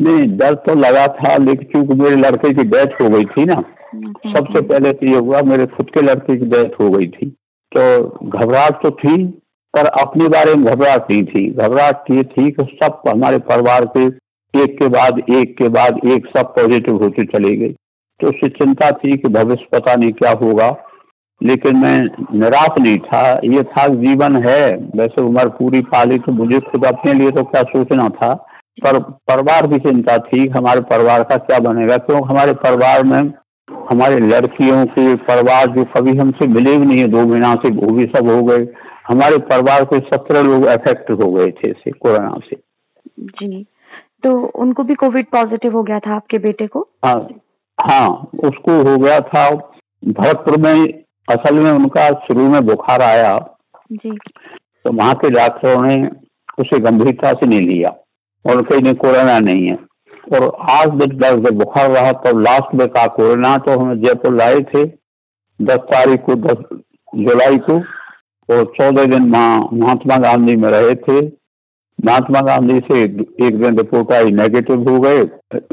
नहीं 0.00 0.26
डर 0.38 0.54
तो 0.64 0.74
लगा 0.74 1.06
था 1.08 1.36
लेकिन 1.36 1.68
क्योंकि 1.70 1.94
मेरे 2.02 2.16
लड़के 2.16 2.52
की 2.54 2.62
डेथ 2.70 3.00
हो 3.00 3.08
गई 3.10 3.24
थी 3.24 3.44
ना 3.44 3.62
सबसे। 3.94 4.60
पहले 4.60 4.92
तो 4.92 5.06
ये 5.06 5.18
हुआ 5.18 5.42
मेरे 5.42 5.66
खुद 5.66 5.90
के 5.90 6.02
लड़के 6.02 6.36
की 6.36 6.46
डेथ 6.46 6.80
हो 6.80 6.90
गई 6.90 7.06
थी। 7.08 7.28
तो 7.72 8.28
घबराहट 8.28 8.82
तो 8.82 8.90
थी 8.90 9.26
पर 9.74 9.86
अपने 10.00 10.28
बारे 10.28 10.54
में 10.54 10.74
घबराहट 10.74 11.10
नहीं 11.10 11.24
थी। 11.24 11.48
घबराहट 11.50 12.10
ये 12.10 12.24
थी 12.24 12.50
कि 12.50 12.64
सब 12.82 13.00
हमारे 13.08 13.38
परिवार 13.48 13.84
के 13.96 14.06
एक 14.54 14.78
के 14.78 14.88
बाद 14.88 15.18
एक 15.30 15.56
के 15.58 15.68
बाद 15.76 16.00
एक 16.06 16.26
सब 16.26 16.54
पॉजिटिव 16.56 16.96
होते 17.02 17.24
चले 17.26 17.56
गए। 17.56 17.74
तो 18.20 18.28
उससे 18.28 18.48
चिंता 18.48 18.90
थी 18.90 19.16
कि 19.16 19.28
भविष्य 19.28 19.66
पता 19.72 19.94
नहीं 19.94 20.12
क्या 20.12 20.32
होगा। 20.42 20.70
लेकिन 21.42 21.76
मैं 21.76 22.08
निराश 22.38 22.70
नहीं 22.78 22.98
था। 22.98 23.40
ये 23.44 23.62
था 23.62 23.88
जीवन 23.88 24.36
है। 24.36 24.76
वैसे 24.76 25.20
उम्र 25.20 25.48
पूरी 25.48 25.80
पाली 25.80 26.18
तो 26.18 26.32
मुझे 26.32 26.60
खुद 26.60 26.84
अपने 26.84 27.14
लिए 27.14 27.30
तो 27.30 27.44
क्या 27.44 27.62
सोचना 27.62 28.08
था? 28.08 28.34
पर 28.84 28.98
परिवार 28.98 29.66
की 29.66 29.78
चिंता 29.78 30.18
थी 30.18 30.48
हमारे 30.48 30.80
परिवार 30.80 31.22
का 31.22 31.36
क्या 31.36 31.58
बनेगा? 31.58 31.98
क्यों? 31.98 32.26
हमारे 32.28 32.52
परिवार 32.52 33.02
में 33.02 33.32
हमारे 33.90 34.18
लड़कियों 34.18 34.86
के 34.86 35.14
परिवार 35.16 35.68
जो 35.68 35.84
कभी 35.84 36.16
हमसे 36.16 36.46
मिले 36.46 36.76
भी 36.78 36.86
नहीं 36.86 36.98
है 36.98 37.08
दो 37.08 37.20
महीना 37.20 37.54
से 37.56 37.70
वो 37.70 37.92
भी 37.92 38.06
सब 38.06 38.28
हो 38.28 38.42
गए। 38.44 38.66
हमारे 39.08 39.38
परिवार 39.38 39.84
के 39.84 40.00
सत्रह 40.00 40.40
लोग 40.40 40.64
अफेक्ट 40.64 41.10
हो 41.10 41.32
गए 41.32 41.50
थे 41.50 41.72
से 41.72 41.90
कोरोना 41.90 42.38
से। 42.50 42.56
जी। 43.20 43.66
तो 44.22 44.46
उनको 44.46 44.82
भी 44.82 44.94
कोविड 44.94 45.26
पॉजिटिव 45.26 45.72
हो 45.72 45.82
गया 45.82 45.98
था 45.98 46.14
आपके 46.16 46.38
बेटे 46.38 46.66
को? 46.66 46.88
हाँ 47.04 47.28
हाँ 47.80 48.28
उसको 48.44 48.90
हो 48.90 48.98
गया 48.98 49.20
था। 49.20 49.50
भरतपुर 50.04 50.56
में 50.56 51.03
असल 51.28 51.54
में 51.54 51.70
उनका 51.72 52.10
शुरू 52.26 52.48
में 52.48 52.64
बुखार 52.66 53.02
आया 53.02 53.38
जी। 53.92 54.10
तो 54.10 54.92
वहाँ 54.92 55.14
के 55.14 55.28
डॉक्टरों 55.30 55.82
ने 55.82 55.96
उसे 56.58 56.78
गंभीरता 56.80 57.32
से 57.32 57.46
नहीं 57.46 57.66
लिया 57.68 57.90
और 58.44 58.62
कहीं 58.62 58.82
नहीं 58.82 58.94
कोरोना 58.94 59.38
नहीं 59.38 59.66
है। 59.66 59.76
और 60.32 60.44
आज 60.70 60.90
दिन 60.90 61.16
दस 61.18 61.38
जब 61.44 61.58
बुखार 61.58 61.90
रहा 61.90 62.12
तब 62.24 62.40
लास्ट 62.40 62.74
में 62.74 62.88
कहा 62.88 63.06
कोरोना 63.16 63.56
तो 63.58 63.78
हम 63.78 63.94
जयपुर 64.00 64.34
लाए 64.36 64.60
थे 64.74 64.84
दस 65.60 65.80
तारीख 65.90 66.20
को 66.20 66.34
दस 66.44 66.62
जुलाई 67.14 67.58
को 67.58 67.78
और 68.48 68.64
चौदह 68.76 69.04
दिन 69.06 69.30
वहाँ 69.32 69.68
महात्मा 69.72 70.16
गांधी 70.18 70.56
में 70.56 70.70
रहे 70.70 70.94
थे। 70.96 71.20
महात्मा 71.98 72.40
गांधी 72.42 72.80
से 72.80 73.02
एक 73.04 73.58
दिन 73.58 73.76
रिपोर्ट 73.78 74.12
आई 74.12 74.30
नेगेटिव 74.32 74.88
हो 74.90 75.00
गए 75.00 75.20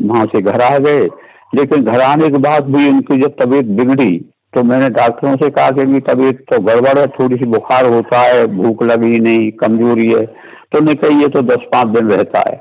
वहाँ 0.01 0.25
से 0.25 0.41
घर 0.41 0.61
आ 0.61 0.77
गए। 0.79 1.07
लेकिन 1.55 1.83
घर 1.83 2.01
आने 2.01 2.29
के 2.29 2.37
बाद 2.39 2.75
भी 2.75 2.89
उनकी 2.89 3.19
जब 3.21 3.35
तबीयत 3.39 3.65
बिगड़ी 3.79 4.13
तो 4.53 4.63
मैंने 4.63 4.89
डॉक्टरों 4.89 5.35
से 5.37 5.49
कहा 5.49 5.71
कि 5.71 5.85
मेरी 5.85 5.99
तबीयत 6.07 6.39
तो 6.49 6.59
गड़बड़ 6.61 6.97
है 6.99 7.07
थोड़ी 7.09 7.37
सी 7.37 7.45
बुखार 7.51 7.85
होता 7.85 8.19
है 8.21 8.45
भूख 8.55 8.83
लगी 8.83 9.19
नहीं 9.19 9.51
कमज़ोरी 9.59 10.07
है 10.07 10.25
तो 10.71 10.79
नहीं 10.79 10.95
कही 10.95 11.21
ये 11.21 11.27
तो 11.29 11.41
दस 11.43 11.65
पाँच 11.71 11.87
दिन 11.89 12.09
रहता 12.09 12.39
है। 12.39 12.59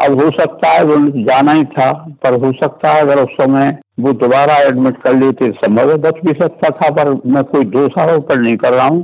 अब 0.00 0.20
हो 0.20 0.30
सकता 0.30 0.68
है 0.68 0.84
वो 0.84 0.96
जाना 1.24 1.52
ही 1.52 1.64
था 1.72 1.92
पर 2.22 2.34
हो 2.44 2.52
सकता 2.52 2.92
है 2.92 3.00
अगर 3.00 3.20
उस 3.22 3.32
समय 3.32 3.76
वो 4.00 4.12
दोबारा 4.22 4.56
एडमिट 4.60 4.96
कर 5.02 5.14
लेते 5.14 5.50
संभव 5.52 5.90
है 5.90 5.96
बच 6.00 6.20
भी 6.24 6.32
सकता 6.34 6.70
था 6.70 6.90
पर 6.90 7.10
मैं 7.26 7.42
कोई 7.44 7.64
दोषारोपण 7.74 8.42
नहीं 8.42 8.56
कर 8.56 8.72
रहा 8.72 8.86
हूँ। 8.86 9.02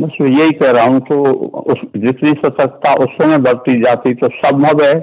बस 0.00 0.16
यही 0.20 0.52
कह 0.52 0.70
रहा 0.70 0.84
हूँ 0.84 1.00
तो 1.00 1.22
उस 1.72 1.80
जितनी 1.96 2.32
सतर्कता 2.34 2.94
उस 2.94 3.10
समय 3.12 3.38
बरती 3.44 3.80
जाती 3.80 4.14
तो 4.14 4.28
संभव 4.34 4.82
है 4.84 4.94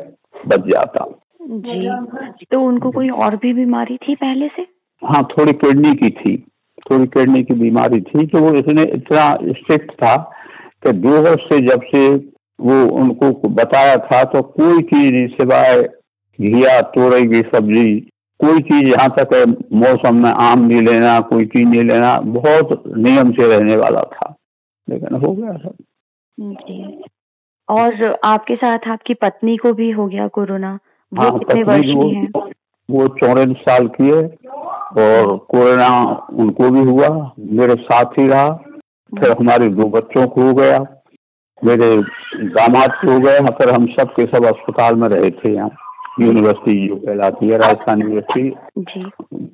बच 0.47 0.67
जाता। 0.67 1.05
जी 1.41 2.45
तो 2.51 2.61
उनको 2.61 2.91
कोई 2.91 3.09
और 3.09 3.35
भी 3.35 3.53
बीमारी 3.53 3.97
थी 3.97 4.15
पहले 4.15 4.47
से? 4.47 4.65
हाँ 5.01 5.23
थोड़ी 5.31 5.53
किडनी 5.53 5.93
की 5.95 6.09
थी। 6.11 6.35
थोड़ी 6.91 7.07
किडनी 7.07 7.43
की 7.43 7.53
बीमारी 7.53 8.01
थी 8.01 8.27
तो 8.27 8.39
वो 8.39 8.53
इसने 8.53 8.83
इतना 8.85 9.35
स्ट्रिक्ट 9.35 9.91
था 9.91 10.17
कि 10.83 10.91
दो 10.91 11.21
वर्ष 11.21 11.41
से 11.41 11.61
जब 11.61 11.81
से 11.81 12.15
वो 12.61 12.87
उनको 12.87 13.49
बताया 13.49 13.97
था 13.97 14.23
तो 14.23 14.41
कोई 14.41 14.81
चीज़ 14.81 15.15
नहीं 15.15 15.27
सिवाय 15.27 15.83
घिया 16.41 16.81
तोरई 16.81 17.27
की 17.27 17.41
सब्ज़ी 17.41 17.99
कोई 18.41 18.61
चीज़ 18.61 18.87
यहाँ 18.87 19.09
तक 19.09 19.33
है 19.33 19.45
मौसम 19.79 20.15
में 20.15 20.31
आम 20.31 20.59
नहीं 20.59 20.81
लेना 20.81 21.21
कोई 21.21 21.45
चीज़ 21.45 21.67
नहीं 21.67 21.83
लेना 21.83 22.19
बहुत 22.19 22.83
नियम 22.97 23.31
से 23.31 23.47
रहने 23.47 23.77
वाला 23.77 24.01
था। 24.01 24.35
लेकिन 24.89 25.15
हो 25.15 25.31
गया 25.33 25.53
सब। 25.53 25.75
जी। 26.39 27.03
और 27.69 28.19
आपके 28.23 28.55
साथ 28.55 28.79
आपकी 28.87 29.13
पत्नी 29.13 29.57
को 29.57 29.73
भी 29.73 29.91
हो 29.91 30.07
गया 30.07 30.27
कोरोना? 30.27 30.79
वो 31.13 31.21
हाँ 31.21 31.39
कितने 31.39 31.63
वर्ष 31.63 31.85
की 31.85 32.15
है? 32.15 32.27
वो 32.89 33.07
वो 33.07 33.53
साल 33.53 33.87
की 33.87 34.09
है। 34.09 34.35
और 34.97 35.37
कोरोना 35.49 35.87
उनको 36.33 36.69
भी 36.69 36.83
हुआ 36.89 37.31
मेरे 37.51 37.75
साथ 37.75 38.05
ही 38.05 38.27
रहा 38.27 38.51
फिर 39.19 39.31
हमारे 39.31 39.69
दो 39.69 39.87
बच्चों 39.89 40.27
को 40.27 40.41
हो 40.41 40.53
गया 40.53 40.79
मेरे 41.63 41.95
दामाद 42.43 42.91
को 42.91 43.11
हो 43.11 43.19
गया 43.19 43.49
फिर 43.49 43.69
हम 43.69 43.85
सब 43.85 44.13
के 44.13 44.25
सब 44.25 44.45
अस्पताल 44.45 44.95
में 44.95 45.07
रहे 45.09 45.31
थे 45.31 45.53
यहाँ 45.53 45.69
यूनिवर्सिटी 46.19 46.87
जो 46.87 46.95
कहलाती 46.95 47.47
है 47.47 47.57
राजस्थान 47.57 48.01
यूनिवर्सिटी 48.01 48.53
जी। 48.79 49.49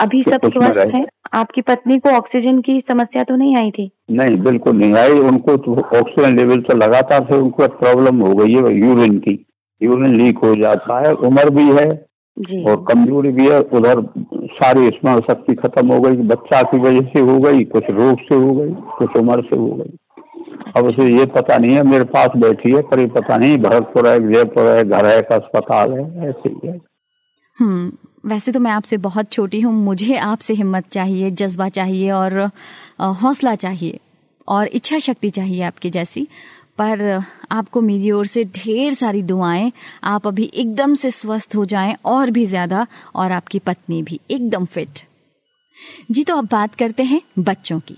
अभी 0.00 0.22
सब 0.22 0.40
कुछ 0.40 0.52
स्वस्थ 0.52 0.94
है? 0.94 1.04
आपकी 1.34 1.60
पत्नी 1.60 1.98
को 1.98 2.10
ऑक्सीजन 2.10 2.60
की 2.60 2.80
समस्या 2.88 3.24
तो 3.24 3.36
नहीं 3.36 3.56
आई 3.56 3.70
थी? 3.70 3.90
नहीं 4.10 4.36
बिल्कुल 4.36 4.76
नहीं 4.76 4.94
आई 4.94 5.10
उनको 5.10 5.56
तो 5.56 5.74
ऑक्सीजन 5.74 6.36
लेवल 6.36 6.60
तो 6.60 6.74
लगातार 6.74 7.24
से 7.24 7.34
उनको 7.34 7.68
प्रॉब्लम 7.68 8.20
हो 8.20 8.34
गई 8.34 8.52
है 8.52 8.74
यूरिन 8.74 9.18
की। 9.18 9.46
यूरिन 9.82 10.16
लीक 10.16 10.38
हो 10.38 10.56
जाता 10.56 11.00
है 11.00 11.14
उम्र 11.14 11.50
भी 11.50 11.68
है 11.70 11.88
और 12.36 12.76
कमज़ोरी 12.88 13.30
भी 13.32 13.46
है 13.46 13.58
उधर 13.72 14.00
सारी 14.54 14.90
स्मरण 14.90 15.20
शक्ति 15.22 15.54
खत्म 15.56 15.92
हो 15.92 16.00
गई 16.00 16.16
बच्चा 16.28 16.62
की 16.62 16.78
वजह 16.78 17.08
से 17.10 17.20
हो 17.28 17.38
गई 17.40 17.64
कुछ 17.74 17.90
रोग 17.90 18.20
से 18.20 18.34
हो 18.36 18.54
गई 18.54 18.72
कुछ 18.98 19.16
उम्र 19.16 19.42
से 19.42 19.56
हो 19.56 19.68
गई। 19.72 19.96
अब 20.76 20.86
उसे 20.86 21.04
ये 21.10 21.26
पता 21.32 21.56
नहीं 21.58 21.74
है 21.74 21.82
मेरे 21.82 22.04
पास 22.12 22.30
बैठी 22.36 22.70
है 22.72 22.82
पर 22.82 23.00
ये 23.00 23.06
पता 23.14 23.36
नहीं 23.36 23.58
भरतपुर 23.58 24.08
है 24.08 24.18
जयपुर 24.28 24.68
है 24.68 24.84
घर 24.84 25.06
है 25.06 25.20
का 25.22 25.36
अस्पताल 25.36 25.92
है 25.92 26.28
ऐसे 26.28 26.48
ही 26.48 26.68
है। 26.68 26.78
हम्म 27.58 27.90
वैसे 28.26 28.52
तो 28.52 28.60
मैं 28.60 28.70
आपसे 28.70 28.96
बहुत 28.98 29.30
छोटी 29.32 29.60
हूँ 29.60 29.72
मुझे 29.74 30.16
आपसे 30.18 30.54
हिम्मत 30.54 30.88
चाहिए 30.92 31.30
जज्बा 31.32 31.68
चाहिए 31.68 32.10
और 32.12 32.38
हौसला 33.22 33.54
चाहिए 33.56 33.98
और 34.48 34.68
इच्छा 34.74 34.98
शक्ति 34.98 35.30
चाहिए 35.30 35.62
आपकी 35.62 35.90
जैसी। 35.90 36.26
पर 36.78 37.02
आपको 37.52 37.80
मेरी 37.80 38.10
ओर 38.10 38.26
से 38.26 38.44
ढेर 38.56 38.94
सारी 38.94 39.22
दुआएँ। 39.22 39.72
आप 40.04 40.26
अभी 40.26 40.50
एकदम 40.54 40.94
से 40.94 41.10
स्वस्थ 41.10 41.56
हो 41.56 41.64
जाएँ 41.64 41.94
और 42.04 42.30
भी 42.30 42.44
ज़्यादा 42.46 42.86
और 43.14 43.32
आपकी 43.32 43.58
पत्नी 43.58 44.02
भी 44.02 44.20
एकदम 44.30 44.64
फिट 44.66 45.00
जी 46.10 46.24
तो 46.24 46.36
अब 46.36 46.48
बात 46.52 46.74
करते 46.74 47.02
हैं 47.02 47.20
बच्चों 47.38 47.78
की। 47.80 47.96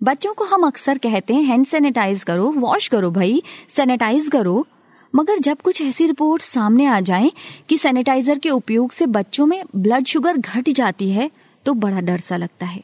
बच्चों 0.00 0.32
को 0.34 0.44
हम 0.44 0.66
अक्सर 0.66 0.98
कहते 0.98 1.34
हैं, 1.34 1.42
हैंड 1.42 1.64
सैनिटाइज 1.66 2.22
करो, 2.24 2.50
वॉश 2.50 2.88
करो 2.88 3.10
भाई, 3.10 3.42
सैनिटाइज 3.68 4.28
करो। 4.28 4.66
मगर 5.14 5.38
जब 5.38 5.60
कुछ 5.60 5.80
ऐसी 5.82 6.06
रिपोर्ट 6.06 6.42
सामने 6.42 6.86
आ 6.86 6.98
जाए 7.00 7.30
कि 7.68 7.78
सैनिटाइजर 7.78 8.38
के 8.38 8.50
उपयोग 8.50 8.90
से 8.92 9.06
बच्चों 9.08 9.46
में 9.46 9.62
ब्लड 9.76 10.06
शुगर 10.06 10.36
घट 10.36 10.68
जाती 10.70 11.10
है 11.10 11.30
तो 11.66 11.74
बड़ा 11.74 12.00
डर 12.00 12.18
सा 12.20 12.36
लगता 12.36 12.66
है। 12.66 12.82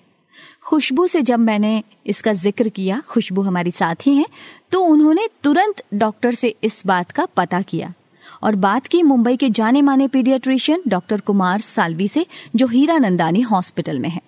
खुशबू 0.67 1.07
से 1.07 1.21
जब 1.23 1.39
मैंने 1.39 1.83
इसका 2.07 2.33
ज़िक्र 2.35 2.69
किया, 2.69 3.01
खुशबू 3.09 3.43
हमारी 3.43 3.71
साथी 3.73 4.15
हैं 4.15 4.27
तो 4.73 4.81
उन्होंने 4.83 5.29
तुरंत 5.45 5.83
डॉक्टर 5.95 6.33
से 6.35 6.55
इस 6.65 6.83
बात 6.87 7.11
का 7.11 7.27
पता 7.37 7.61
किया। 7.63 7.93
और 8.43 8.55
बात 8.57 8.87
की 8.87 9.03
मुंबई 9.03 9.37
के 9.37 9.49
जाने 9.51 9.83
माने 9.83 10.07
पीडियाट्रिशियन 10.09 10.83
डॉक्टर 10.89 11.21
कुमार 11.23 11.61
सालवी 11.61 12.09
से, 12.09 12.25
जो 12.57 12.67
हीरा 12.67 12.97
नंदानी 12.99 13.41
हॉस्पिटल 13.43 13.99
में 13.99 14.09
है। 14.09 14.21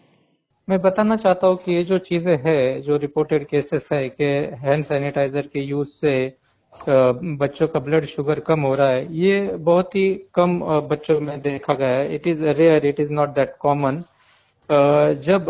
मैं 0.69 0.81
बताना 0.83 1.17
चाहता 1.17 1.47
हूँ 1.47 1.57
कि 1.57 1.73
ये 1.73 1.83
जो 1.85 1.99
चीज़ें 2.01 2.37
है, 2.45 2.81
जो 2.83 2.97
रिपोर्टेड 2.97 3.47
केसेस 3.49 3.89
है 3.93 4.09
कि 4.11 4.25
हैंड 4.63 4.85
सैनिटाइजर 4.85 5.47
के 5.53 5.61
यूज़ 5.63 5.89
से 5.91 6.37
बच्चों 6.73 7.67
का 7.69 7.81
ब्लड 7.81 8.05
शुगर 8.07 8.41
कम 8.47 8.61
हो 8.61 8.75
रहा 8.75 8.91
है, 8.91 9.07
ये 9.17 9.57
बहुत 9.61 9.95
ही 9.97 10.09
कम 10.35 10.59
बच्चों 10.91 11.21
में 11.21 11.41
देखा 11.43 11.75
गया 11.75 11.89
है। 11.89 12.15
It 12.15 12.27
is 12.27 12.45
rare 12.45 12.87
it 12.87 13.01
is 13.01 13.13
not 13.13 13.35
that 13.35 13.55
common 13.61 14.03
जब 14.69 15.47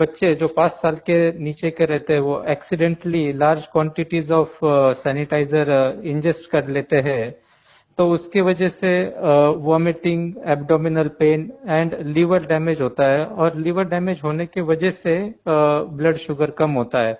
बच्चे 0.00 0.34
जो 0.34 0.48
पाँच 0.48 0.72
साल 0.72 0.96
के 1.06 1.16
नीचे 1.38 1.70
के 1.70 1.84
रहते 1.84 2.12
हैं, 2.12 2.20
वो 2.20 2.42
accidentally 2.48 3.32
large 3.32 3.66
quantities 3.72 4.30
of 4.32 4.58
sanitizer 4.98 6.00
ingest 6.04 6.50
कर 6.50 6.68
लेते 6.68 6.96
हैं 7.00 7.34
तो 7.98 8.08
उसकी 8.10 8.40
वजह 8.40 8.68
से 8.68 8.90
vomiting 9.64 10.32
abdominal 10.46 11.08
pain 11.18 11.50
and 11.68 11.94
liver 12.06 12.46
damage 12.46 12.80
होता 12.80 13.04
है 13.12 13.24
और 13.24 13.56
लीवर 13.56 13.84
डैमेज 13.88 14.20
होने 14.24 14.46
की 14.46 14.60
वजह 14.62 14.90
से 14.90 15.16
ब्लड 15.48 16.16
शुगर 16.16 16.50
कम 16.58 16.70
होता 16.72 17.02
है। 17.02 17.14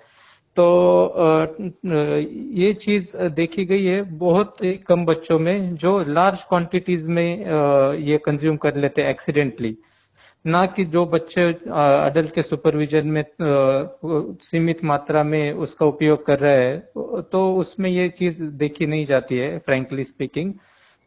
तो 0.57 0.65
ये 2.57 2.71
चीज़ 2.75 3.17
देखी 3.35 3.65
गई 3.65 3.85
है 3.85 4.01
बहुत 4.17 4.63
ही 4.63 4.71
कम 4.87 5.05
बच्चों 5.05 5.39
में 5.39 5.75
जो 5.75 5.97
लार्ज 6.07 6.43
क्वांटिटीज 6.43 7.07
में 7.07 7.97
ये 7.99 8.17
कंज्यूम 8.25 8.57
कर 8.57 8.75
लेते 8.75 9.01
हैं 9.01 9.09
एक्सीडेंटली 9.09 9.77
ना 10.47 10.65
कि 10.67 10.85
जो 10.87 11.05
बच्चे 11.07 11.43
अडल्ट 11.43 12.33
के 12.33 12.41
सुपरविजन 12.43 13.07
में 13.07 13.23
सीमित 14.43 14.83
मात्रा 14.83 15.23
में 15.23 15.51
उसका 15.65 15.85
उपयोग 15.85 16.25
कर 16.25 16.39
रहे 16.39 16.65
हैं 16.65 17.21
तो 17.31 17.41
उसमें 17.55 17.89
ये 17.89 18.07
चीज़ 18.17 18.43
देखी 18.63 18.85
नहीं 18.87 19.05
जाती 19.05 19.37
है 19.37 19.57
फ्रैंकली 19.59 20.03
स्पीकिंग 20.03 20.53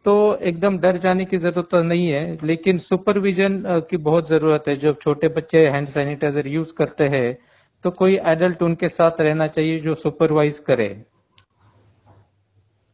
तो 0.04 0.14
एकदम 0.42 0.78
डर 0.78 0.96
जाने 0.98 1.24
की 1.24 1.36
ज़रूरत 1.38 1.68
तो 1.70 1.82
नहीं 1.82 2.08
है, 2.08 2.38
लेकिन 2.44 2.78
सुपरविजन 2.80 3.62
की 3.90 3.96
बहुत 3.98 4.28
ज़रूरत 4.28 4.68
है। 4.68 4.76
जब 4.76 4.98
छोटे 5.00 5.28
बच्चे 5.30 5.66
हैंड 5.68 5.88
सैनिटाइजर 5.88 6.46
यूज़ 6.48 6.72
करते 6.74 7.08
हैं 7.08 7.36
तो 7.84 7.90
कोई 7.92 8.18
एडल्ट 8.26 8.62
उनके 8.62 8.88
साथ 8.90 9.20
रहना 9.20 9.46
चाहिए 9.48 9.78
जो 9.80 9.94
सुपरवाइज 9.96 10.58
करे। 10.60 10.88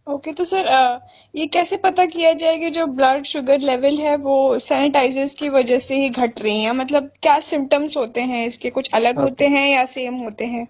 ओके 0.06 0.32
तो 0.32 0.44
सर 0.44 0.66
अ, 0.66 1.00
ये 1.34 1.46
कैसे 1.46 1.76
पता 1.76 2.04
किया 2.06 2.32
जाए 2.32 2.56
कि 2.58 2.70
जो 2.70 2.86
ब्लड 2.86 3.24
शुगर 3.26 3.58
लेवल 3.60 3.96
है 4.00 4.16
वो 4.16 4.36
सैनिटाइजर्स 4.58 5.34
की 5.34 5.48
वजह 5.48 5.78
से 5.78 5.94
ही 5.94 6.08
घट 6.10 6.40
रही 6.40 6.62
है? 6.62 6.72
मतलब 6.72 7.10
क्या 7.22 7.38
सिम्टम्स 7.42 7.96
होते 7.96 8.20
हैं? 8.22 8.46
इसके 8.46 8.70
कुछ 8.70 8.90
अलग 8.94 9.18
होते 9.18 9.48
हैं 9.48 9.68
या 9.70 9.84
सेम 9.86 10.14
होते 10.16 10.46
हैं? 10.46 10.66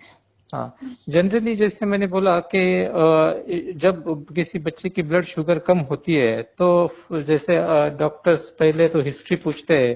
हाँ 0.50 0.76
जनरली 1.08 1.54
जैसे 1.56 1.86
मैंने 1.86 2.06
बोला 2.06 2.38
कि 2.54 2.58
अ, 2.84 3.78
जब 3.78 4.26
किसी 4.34 4.58
बच्चे 4.58 4.88
की 4.88 5.02
ब्लड 5.02 5.24
शुगर 5.24 5.58
कम 5.68 5.78
होती 5.90 6.14
है 6.14 6.42
तो 6.58 6.68
जैसे 7.22 7.56
डॉक्टर्स 7.98 8.50
पहले 8.60 8.88
तो 8.88 9.00
हिस्ट्री 9.00 9.36
पूछते 9.36 9.78
हैं 9.78 9.94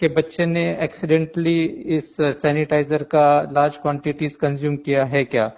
कि 0.00 0.08
बच्चे 0.08 0.46
ने 0.46 0.62
एक्सीडेंटली 0.84 1.58
इस 1.96 2.16
सैनिटाइजर 2.20 3.02
का 3.14 3.24
लार्ज 3.52 3.76
क्वांटिटीज 3.76 4.36
कंज्यूम 4.36 4.76
किया 4.76 5.04
है 5.04 5.24
क्या? 5.24 5.50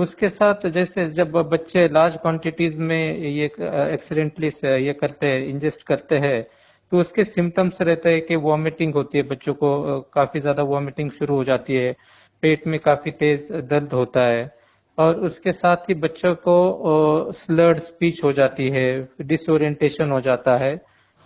उसके 0.00 0.28
साथ 0.28 0.66
जैसे 0.70 1.08
जब 1.10 1.32
बच्चे 1.50 1.88
लार्ज 1.88 2.16
क्वांटिटीज 2.16 2.78
में 2.78 3.18
ये 3.18 3.44
एक्सीडेंटली 3.44 4.50
ये 4.84 4.92
करते 4.92 5.26
हैं 5.26 5.46
इंजेस्ट 5.46 5.86
करते 5.86 6.18
हैं 6.18 6.42
तो 6.92 7.00
उसके 7.00 7.24
सिम्टम्स 7.24 7.80
रहते 7.82 8.12
हैं 8.12 8.20
कि 8.26 8.36
वॉमिटिंग 8.44 8.94
होती 8.94 9.18
है 9.18 9.24
बच्चों 9.24 9.54
को 9.54 10.00
काफ़ी 10.14 10.40
ज़्यादा 10.40 10.62
वॉमिटिंग 10.62 11.10
शुरू 11.10 11.34
हो 11.34 11.44
जाती 11.44 11.74
है, 11.74 11.92
पेट 12.42 12.66
में 12.66 12.78
काफ़ी 12.80 13.10
तेज 13.10 13.48
दर्द 13.70 13.92
होता 13.92 14.22
है, 14.22 14.50
और 14.98 15.20
उसके 15.20 15.52
साथ 15.52 15.88
ही 15.88 15.94
बच्चों 15.96 16.34
को 16.38 16.56
स्लर्ड 17.32 17.78
स्पीच 17.80 18.22
हो 18.24 18.32
जाती 18.32 18.68
है 18.68 18.86
डिसोरिएंटेशन 19.22 20.10
हो 20.10 20.20
जाता 20.20 20.56
है, 20.56 20.80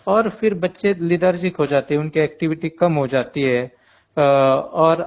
और 0.06 0.28
फिर 0.30 0.54
बच्चे 0.58 0.94
लिदर्जिक 1.00 1.56
हो 1.56 1.66
जाते 1.66 1.94
हैं, 1.94 2.00
उनकी 2.00 2.20
एक्टिविटी 2.20 2.68
कम 2.80 2.94
हो 2.94 3.06
जाती 3.06 3.42
है 3.42 3.70
और 4.16 5.02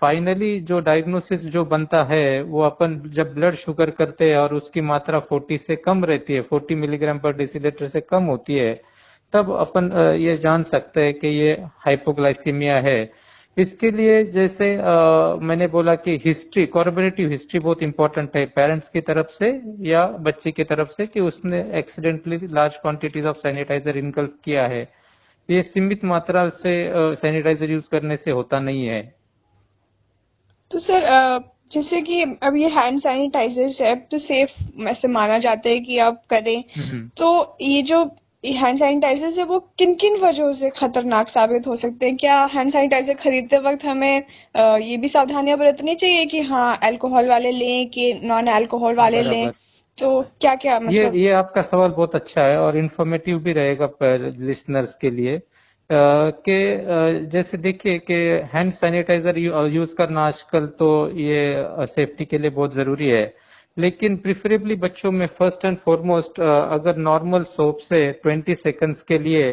फाइनली 0.00 0.58
जो 0.60 0.78
डायग्नोसिस 0.80 1.44
जो 1.46 1.64
बनता 1.64 2.02
है 2.04 2.42
वो 2.42 2.62
अपन 2.62 3.00
जब 3.08 3.34
ब्लड 3.34 3.54
शुगर 3.54 3.90
करते 3.90 4.30
हैं 4.30 4.36
और 4.36 4.54
उसकी 4.54 4.80
मात्रा 4.80 5.20
40 5.32 5.58
से 5.58 5.76
कम 5.76 6.04
रहती 6.04 6.34
है 6.34 6.42
40 6.42 6.74
मिलीग्राम 6.74 7.18
पर 7.18 7.36
डिसीलीटर 7.36 7.86
से 7.86 8.00
कम 8.00 8.24
होती 8.24 8.54
है 8.54 8.74
तब 9.32 9.50
अपन 9.50 9.90
ये 10.20 10.36
जान 10.38 10.62
सकते 10.62 11.04
हैं 11.04 11.14
कि 11.14 11.28
ये 11.28 11.52
हाइपोग्लाइसीमिया 11.86 12.76
है। 12.80 13.10
इसके 13.56 13.90
लिए 13.90 14.22
जैसे 14.24 14.74
आ, 14.76 15.34
मैंने 15.40 15.66
बोला 15.66 15.94
कि 15.94 16.18
हिस्ट्री 16.24 16.64
कॉर्बोरेटिव 16.66 17.30
हिस्ट्री 17.30 17.60
बहुत 17.60 17.82
इंपॉर्टेंट 17.82 18.36
है 18.36 18.44
पेरेंट्स 18.46 18.88
की 18.88 19.00
तरफ़ 19.00 19.30
से 19.30 19.50
या 19.88 20.06
बच्चे 20.20 20.50
की 20.50 20.64
तरफ़ 20.64 20.88
से 20.88 21.06
कि 21.06 21.20
उसने 21.20 21.60
accidentally 21.78 22.38
large 22.52 22.76
quantities 22.76 23.26
of 23.26 23.36
sanitizer 23.36 23.96
इनकल्प 23.98 24.36
किया 24.44 24.66
है। 24.66 24.82
ये 25.48 25.62
सीमित 25.62 26.04
मात्रा 26.04 26.48
से 26.50 26.72
सैनिटाइजर 27.16 27.70
यूज़ 27.70 27.88
करने 27.90 28.16
से 28.16 28.30
होता 28.30 28.60
नहीं 28.60 28.86
है। 28.86 29.02
तो 30.70 30.78
सर 30.78 31.06
जैसे 31.72 32.00
कि 32.02 32.22
अब 32.22 32.56
ये 32.56 32.68
हैंड 32.68 32.98
सैनिटाइजर 33.00 33.70
है 33.80 33.94
तो 34.06 34.18
सेफ़ 34.18 34.50
वैसे 34.84 35.08
माना 35.08 35.38
जाता 35.38 35.68
है 35.68 35.80
कि 35.80 35.98
आप 35.98 36.22
करें। 36.30 36.64
हम्म। 36.76 37.08
तो 37.16 37.56
ये 37.60 37.82
जो 37.82 38.02
हैंड 38.44 38.78
सैनिटाइजर 38.78 39.32
है 39.38 39.44
वो 39.44 39.58
किन 39.78 39.94
किन 39.94 40.16
वजहों 40.20 40.52
से 40.52 40.70
खतरनाक 40.70 41.28
साबित 41.28 41.66
हो 41.66 41.76
सकते 41.76 42.06
हैं? 42.06 42.16
क्या 42.16 42.42
हैंड 42.54 42.70
सैनिटाइजर 42.70 43.14
खरीदते 43.14 43.58
वक्त 43.60 43.84
हमें 43.84 44.22
ये 44.82 44.96
भी 44.96 45.08
सावधानियाँ 45.08 45.58
बरतनी 45.58 45.94
चाहिए 45.94 46.24
कि 46.26 46.40
हाँ 46.42 46.78
अल्कोहल 46.82 47.28
वाले 47.28 47.50
लें 47.52 47.88
कि 47.90 48.12
नॉन 48.24 48.46
अल्कोहल 48.52 48.94
वाले 48.96 49.22
लें? 49.22 49.50
तो 49.98 50.20
क्या 50.40 50.54
क्या 50.54 50.78
मतलब? 50.80 51.14
ये 51.14 51.20
ये 51.20 51.30
आपका 51.32 51.62
सवाल 51.62 51.90
बहुत 51.90 52.14
अच्छा 52.14 52.42
है 52.44 52.58
और 52.60 52.76
इन्फॉर्मेटिव 52.76 53.38
भी 53.38 53.52
रहेगा 53.52 53.90
लिसनर्स 54.46 54.94
के 55.00 55.10
लिए। 55.10 55.40
कि 55.90 57.26
जैसे 57.32 57.58
देखिए 57.58 57.98
कि 58.00 58.14
हैंड 58.52 58.72
सैनिटाइजर 58.72 59.38
यूज़ 59.38 59.94
करना 59.96 60.26
आजकल 60.26 60.66
तो 60.78 60.88
ये 61.18 61.86
सेफ्टी 61.94 62.24
के 62.24 62.38
लिए 62.38 62.50
बहुत 62.50 62.74
ज़रूरी 62.74 63.08
है। 63.08 63.34
लेकिन 63.76 64.16
प्रिफरेबली 64.16 64.74
बच्चों 64.76 65.10
में 65.10 65.26
फ़र्स्ट 65.38 65.64
एंड 65.64 65.76
फॉरमोस्ट 65.84 66.40
अगर 66.40 66.96
नॉर्मल 66.98 67.44
सोप 67.44 67.78
से 67.82 68.00
20 68.26 68.54
सेकंड्स 68.62 69.02
के 69.02 69.18
लिए 69.18 69.44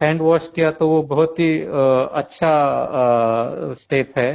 हैंड 0.00 0.20
वॉश 0.22 0.50
किया 0.54 0.70
तो 0.70 0.88
वो 0.88 1.02
बहुत 1.10 1.38
ही 1.40 1.52
अच्छा 1.60 2.52
स्टेप 3.80 4.18
है। 4.18 4.30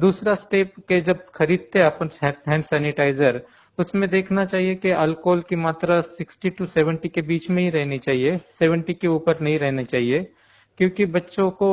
दूसरा 0.00 0.34
स्टेप 0.34 0.72
के 0.88 1.00
जब 1.00 1.24
खरीदते 1.34 1.78
हैं 1.78 1.86
अपन 1.86 2.10
हैंड 2.48 2.62
सैनिटाइजर 2.64 3.40
उसमें 3.78 4.08
देखना 4.10 4.44
चाहिए 4.44 4.74
कि 4.74 4.90
अल्कोहल 4.90 5.40
की 5.48 5.56
मात्रा 5.58 6.00
60 6.10 6.50
टू 6.58 6.66
70 6.68 7.08
के 7.14 7.22
बीच 7.22 7.48
में 7.50 7.62
ही 7.62 7.68
रहनी 7.70 7.98
चाहिए 7.98 8.38
70 8.60 8.94
के 9.00 9.06
ऊपर 9.08 9.40
नहीं 9.40 9.58
रहनी 9.58 9.84
चाहिए 9.84 10.26
क्योंकि 10.78 11.06
बच्चों 11.08 11.50
को 11.52 11.70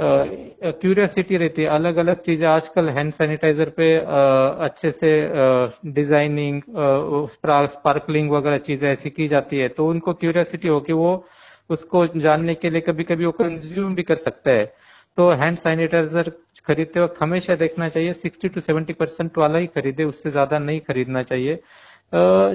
क्यूरियोसिटी 0.00 1.36
रहती 1.36 1.62
है। 1.62 1.68
अलग 1.68 1.96
अलग 1.96 2.22
चीज़ें 2.22 2.46
आजकल 2.48 2.88
हैंड 2.90 3.12
सैनिटाइजर 3.12 3.68
पे 3.76 3.96
आ, 3.96 4.46
अच्छे 4.66 4.90
से 4.92 5.10
डिज़ाइनिंग 5.92 6.62
स्पार्कलिंग 7.70 8.30
वगैरह 8.30 8.58
चीज़ें 8.60 8.88
ऐसी 8.90 9.10
की 9.10 9.28
जाती 9.28 9.58
है 9.58 9.68
तो 9.68 9.86
उनको 9.88 10.12
क्यूरियोसिटी 10.14 10.68
हो 10.68 10.80
कि 10.80 10.92
वो 10.94 11.12
उसको 11.70 12.06
जानने 12.18 12.54
के 12.54 12.70
लिए 12.70 12.80
कभी 12.80 13.04
कभी 13.04 13.24
वो 13.24 13.32
कंज्यूम 13.34 13.94
भी 13.94 14.02
कर 14.02 14.16
सकता 14.16 14.50
है। 14.50 14.72
तो 15.18 15.30
हैंड 15.32 15.56
सैनिटाइजर 15.58 16.30
खरीदते 16.66 17.00
वक्त 17.00 17.22
हमेशा 17.22 17.54
देखना 17.56 17.88
चाहिए 17.88 18.12
60 18.16 18.48
टू 18.54 18.60
70 18.60 18.92
परसेंट 18.94 19.38
वाला 19.38 19.58
ही 19.58 19.66
खरीदे, 19.68 20.04
उससे 20.04 20.30
ज़्यादा 20.30 20.58
नहीं 20.58 20.80
खरीदना 20.80 21.22
चाहिए। 21.24 21.58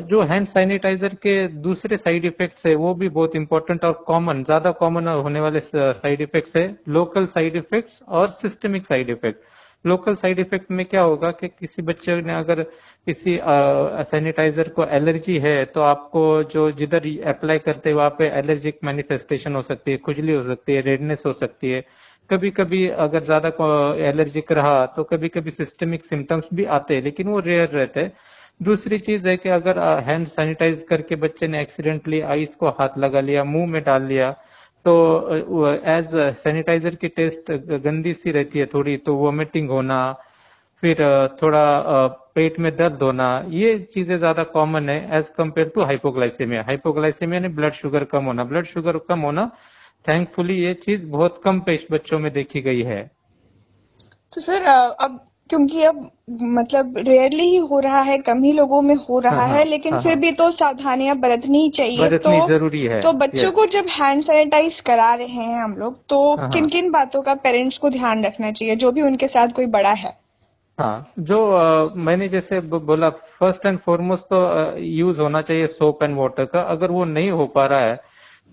जो 0.10 0.22
हैंड 0.24 0.46
सैनिटाइजर 0.48 1.14
के 1.24 1.48
दूसरे 1.62 1.98
साइड 1.98 2.26
इफेक्ट्स 2.26 2.66
है, 2.68 2.74
वो 2.76 2.94
भी 2.96 3.10
बहुत 3.10 3.36
इंपॉर्टेंट 3.36 3.86
और 3.86 3.94
कॉमन 4.08 4.44
ज़्यादा 4.44 4.72
कॉमन 4.82 5.08
होने 5.08 5.40
वाले 5.40 5.60
साइड 5.64 6.22
इफेक्ट्स 6.22 6.56
है। 6.58 6.68
लोकल 6.90 7.26
साइड 7.28 7.56
इफेक्ट्स 7.56 8.04
और 8.10 8.28
systemic 8.34 8.86
side 8.88 9.10
effect 9.10 9.44
local 9.86 10.16
side 10.16 10.40
effect 10.40 10.72
में 10.72 10.86
क्या 10.86 11.02
होगा 11.02 11.30
कि 11.32 11.48
किसी 11.50 11.82
बच्चे 11.82 12.16
ने 12.22 12.34
अगर 12.36 12.62
किसी 13.08 13.38
सैनिटाइजर 14.10 14.70
को 14.70 14.86
एलर्जी 14.88 15.38
है 15.40 15.64
तो 15.68 15.82
आपको 15.82 16.24
जो 16.46 16.70
जिधर 16.72 17.08
अप्लाई 17.28 17.60
करते 17.60 17.90
हैं, 17.90 17.96
वहाँ 17.96 18.10
पे 18.18 18.28
एलर्जिक 18.30 18.80
मैनिफेस्टेशन 18.84 19.56
हो 19.56 19.62
सकती 19.62 19.92
है, 19.92 19.98
खुजली 20.00 20.34
हो 20.34 20.42
सकती 20.44 20.74
है 20.74 20.82
रेडनेस 20.82 21.24
हो 21.26 21.34
सकती 21.34 21.72
है। 21.72 21.84
कभी 22.30 22.50
कभी 22.52 22.88
अगर 23.00 23.24
ज़्यादा 23.24 23.50
एलर्जिक 24.08 24.52
रहा 24.52 24.86
तो 24.88 25.04
कभी 25.06 25.28
कभी 25.30 25.52
सिस्टमिक 25.52 26.06
सिम्टम्स 26.06 26.50
भी 26.54 26.66
आते 26.68 26.96
हैं, 26.96 27.04
लेकिन 27.04 27.28
वो 27.28 27.40
रेयर 27.42 27.70
रहते 27.70 28.00
हैं। 28.00 28.12
दूसरी 28.62 28.98
चीज़ 29.00 29.28
है 29.28 29.36
कि 29.38 29.50
अगर 29.52 29.80
हैंड 30.04 30.26
सैनिटाइज 30.28 30.86
करके 30.90 31.16
बच्चे 31.18 31.48
ने 31.48 31.62
एक्सीडेंटली 31.62 32.22
आइस 32.24 32.56
को 32.56 32.70
हाथ 32.70 32.98
लगा 32.98 33.20
लिया, 33.22 33.44
मुँह 33.46 33.68
में 33.68 33.82
डाल 33.84 34.04
लिया 34.04 34.32
तो 34.86 35.68
एज 35.68 36.10
सैनिटाइजर 36.38 36.96
की 36.96 37.08
टेस्ट 37.10 37.52
गंदी 37.84 38.14
सी 38.16 38.32
रहती 38.32 38.60
है 38.60 38.66
थोड़ी 38.74 38.96
तो 39.00 39.16
वोमिटिंग 39.16 39.70
होना, 39.70 40.00
फिर 40.84 40.98
थोड़ा 41.42 42.08
पेट 42.36 42.60
में 42.60 42.76
दर्द 42.76 43.02
होना, 43.04 43.28
ये 43.50 43.78
चीज़ें 43.94 44.18
ज़्यादा 44.18 44.44
कॉमन 44.52 44.90
है 44.90 45.18
as 45.18 45.30
compare 45.38 45.72
to 45.76 45.82
hypoglycemia 45.84 46.64
hypoglycemia 46.64 47.40
ने 47.40 47.50
ब्लड 47.52 47.74
शुगर 47.74 48.04
कम 48.06 48.26
होना। 48.26 48.44
ब्लड 48.46 48.66
शुगर 48.68 48.98
कम 49.10 49.20
होना 49.22 49.50
थैंकफुली 50.06 50.54
ये 50.62 50.74
चीज़ 50.74 51.08
बहुत 51.08 51.42
कम 51.44 51.60
पेश 51.60 51.88
बच्चों 51.92 52.20
में 52.20 52.32
देखी 52.34 52.62
गई 52.62 52.82
है। 52.84 53.02
तो 54.34 54.42
सर 54.42 54.64
अब 54.64 55.20
क्योंकि 55.50 55.84
अब 55.84 56.10
मतलब 56.32 56.98
रेयरली 56.98 57.44
ही 57.44 57.56
हो 57.70 57.80
रहा 57.80 58.02
है 58.02 58.18
कम 58.18 58.44
ही 58.44 58.52
लोगों 58.54 58.82
में 58.82 58.94
हो 58.96 59.20
रहा 59.20 59.36
हाँ, 59.36 59.48
है 59.48 59.54
हाँ, 59.54 59.64
लेकिन 59.66 59.94
हाँ, 59.94 60.02
फिर 60.02 60.12
हाँ। 60.12 60.20
भी 60.22 60.32
तो 60.32 60.50
सावधानियाँ 60.52 61.16
बरतनी 61.18 61.62
ही 61.62 61.70
चाहिए 61.70 62.18
तो 62.18 62.48
ज़रूरी 62.48 62.82
है 62.82 63.02
तो 63.02 63.12
बच्चों 63.14 63.52
को 63.52 63.66
जब 63.66 63.86
हैंड 63.90 64.24
सैनिटाइज 64.24 64.80
करा 64.82 65.14
रहे 65.16 65.28
हैं 65.28 65.62
हम 65.64 65.76
लोग 65.78 66.00
तो 66.10 66.22
हाँ, 66.30 66.38
हाँ, 66.38 66.52
किन 66.52 66.70
किन 66.70 66.92
बातों 66.92 67.22
का 67.22 67.34
पेरेंट्स 67.44 67.78
को 67.78 67.90
ध्यान 67.90 68.26
रखना 68.26 68.52
चाहिए 68.52 68.76
जो 68.76 68.92
भी 68.92 69.02
उनके 69.02 69.28
साथ 69.28 69.48
कोई 69.48 69.66
बड़ा 69.66 69.94
है? 69.94 70.18
हाँ 70.78 71.14
जो 71.20 71.38
आ, 71.52 71.90
मैंने 71.96 72.28
जैसे 72.30 72.60
बोला 72.62 73.10
फ़र्स्ट 73.10 73.66
एंड 73.66 73.80
फॉरमोस्ट 73.80 74.26
तो 74.26 74.78
यूज़ 74.78 75.20
होना 75.22 75.42
चाहिए 75.42 75.68
सोप 75.68 76.04
एंड 76.04 76.16
वाटर 76.18 76.46
का। 76.46 76.62
अगर 76.62 76.92
वो 76.92 77.06
नहीं 77.06 77.32
हो 77.32 77.46
पा 77.48 77.66
रहा 77.66 77.80
है 77.80 78.00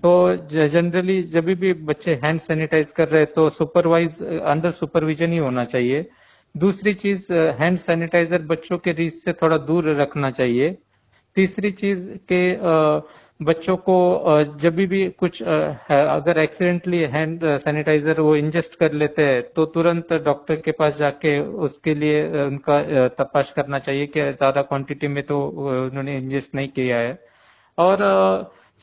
तो 0.03 0.13
जनरली 0.51 1.23
जब 1.25 1.45
भी 1.57 1.73
बच्चे 1.85 2.15
हैंड 2.23 2.41
सैनिटाइज 2.41 2.91
कर 2.93 3.09
रहे 3.09 3.25
तो 3.35 3.49
सुपरवाइज 3.51 4.23
अंडर 4.23 4.71
सुपरविजन 4.73 5.33
ही 5.33 5.39
होना 5.39 5.65
चाहिए। 5.67 6.07
दूसरी 6.55 6.95
चीज़ 6.97 7.33
हैंड 7.61 7.79
सैनिटाइजर 7.79 8.43
बच्चों 8.45 8.79
के 8.79 8.93
रीच 8.95 9.15
से 9.15 9.33
थोड़ा 9.35 9.57
दूर 9.61 9.95
रखना 9.97 10.31
चाहिए। 10.33 10.77
तीसरी 11.37 11.71
चीज़ 11.73 12.09
के 12.33 12.43
बच्चों 13.41 13.77
को 13.79 13.97
जब 14.61 14.77
भी 14.77 15.07
कुछ 15.19 15.43
अगर 15.43 16.39
एक्सीडेंटली 16.39 16.99
हैंड 17.15 17.45
सैनिटाइजर 17.61 18.21
वो 18.21 18.35
इंजेस्ट 18.37 18.79
कर 18.81 18.93
लेते 18.95 19.25
हैं 19.25 19.43
तो 19.55 19.65
तुरंत 19.75 20.13
डॉक्टर 20.25 20.57
के 20.61 20.73
पास 20.73 20.97
जाके 20.99 21.39
उसके 21.67 21.95
लिए 21.95 22.23
उनका 22.45 23.09
तपाश 23.19 23.51
करना 23.57 23.79
चाहिए 23.79 24.07
कि 24.07 24.21
ज़्यादा 24.23 24.63
क्वांटिटी 24.63 25.09
में 25.09 25.23
तो 25.27 25.41
उन्होंने 25.47 26.17
इंजेस्ट 26.19 26.55
नहीं 26.55 26.69
किया 26.69 26.99
है। 26.99 27.19
और 27.79 28.05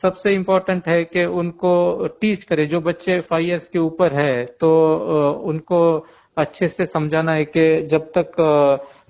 सबसे 0.02 0.34
इम्पोर्टेंट 0.34 0.88
है 0.88 1.02
कि 1.04 1.24
उनको 1.24 1.72
टीच 2.20 2.44
करे। 2.44 2.66
जो 2.66 2.80
बच्चे 2.80 3.20
फाइव 3.20 3.46
ईयर्स 3.46 3.68
के 3.68 3.78
ऊपर 3.78 4.14
है 4.14 4.44
तो 4.60 4.70
उनको 5.44 5.80
अच्छे 6.36 6.68
से 6.68 6.86
समझाना 6.86 7.32
है 7.32 7.44
कि 7.46 7.66
जब 7.90 8.10
तक 8.16 8.32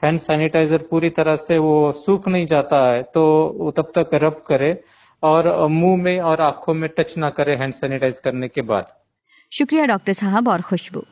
हैंड 0.05 0.21
सैनिटाइजर 0.21 0.83
पूरी 0.91 1.11
तरह 1.11 1.37
से 1.39 1.59
वो 1.59 1.93
सूख 1.97 2.29
नहीं 2.29 2.47
जाता 2.47 2.85
है 2.87 3.03
तो 3.15 3.73
तब 3.77 3.93
तक 3.95 4.11
रब 4.15 4.43
करे 4.49 4.73
और 5.23 5.49
मुँह 5.69 6.03
में 6.03 6.21
और 6.21 6.41
आँखों 6.41 6.75
में 6.75 6.89
टच 6.99 7.17
ना 7.19 7.31
करे 7.31 7.55
हैंड 7.57 7.75
सैनिटाइज 7.75 8.19
करने 8.19 8.49
के 8.49 8.63
बाद। 8.63 8.93
शुक्रिया 9.53 9.87
डॉक्टर 9.87 10.13
साहब 10.13 10.49
और 10.49 10.63
खुशबू। 10.63 11.05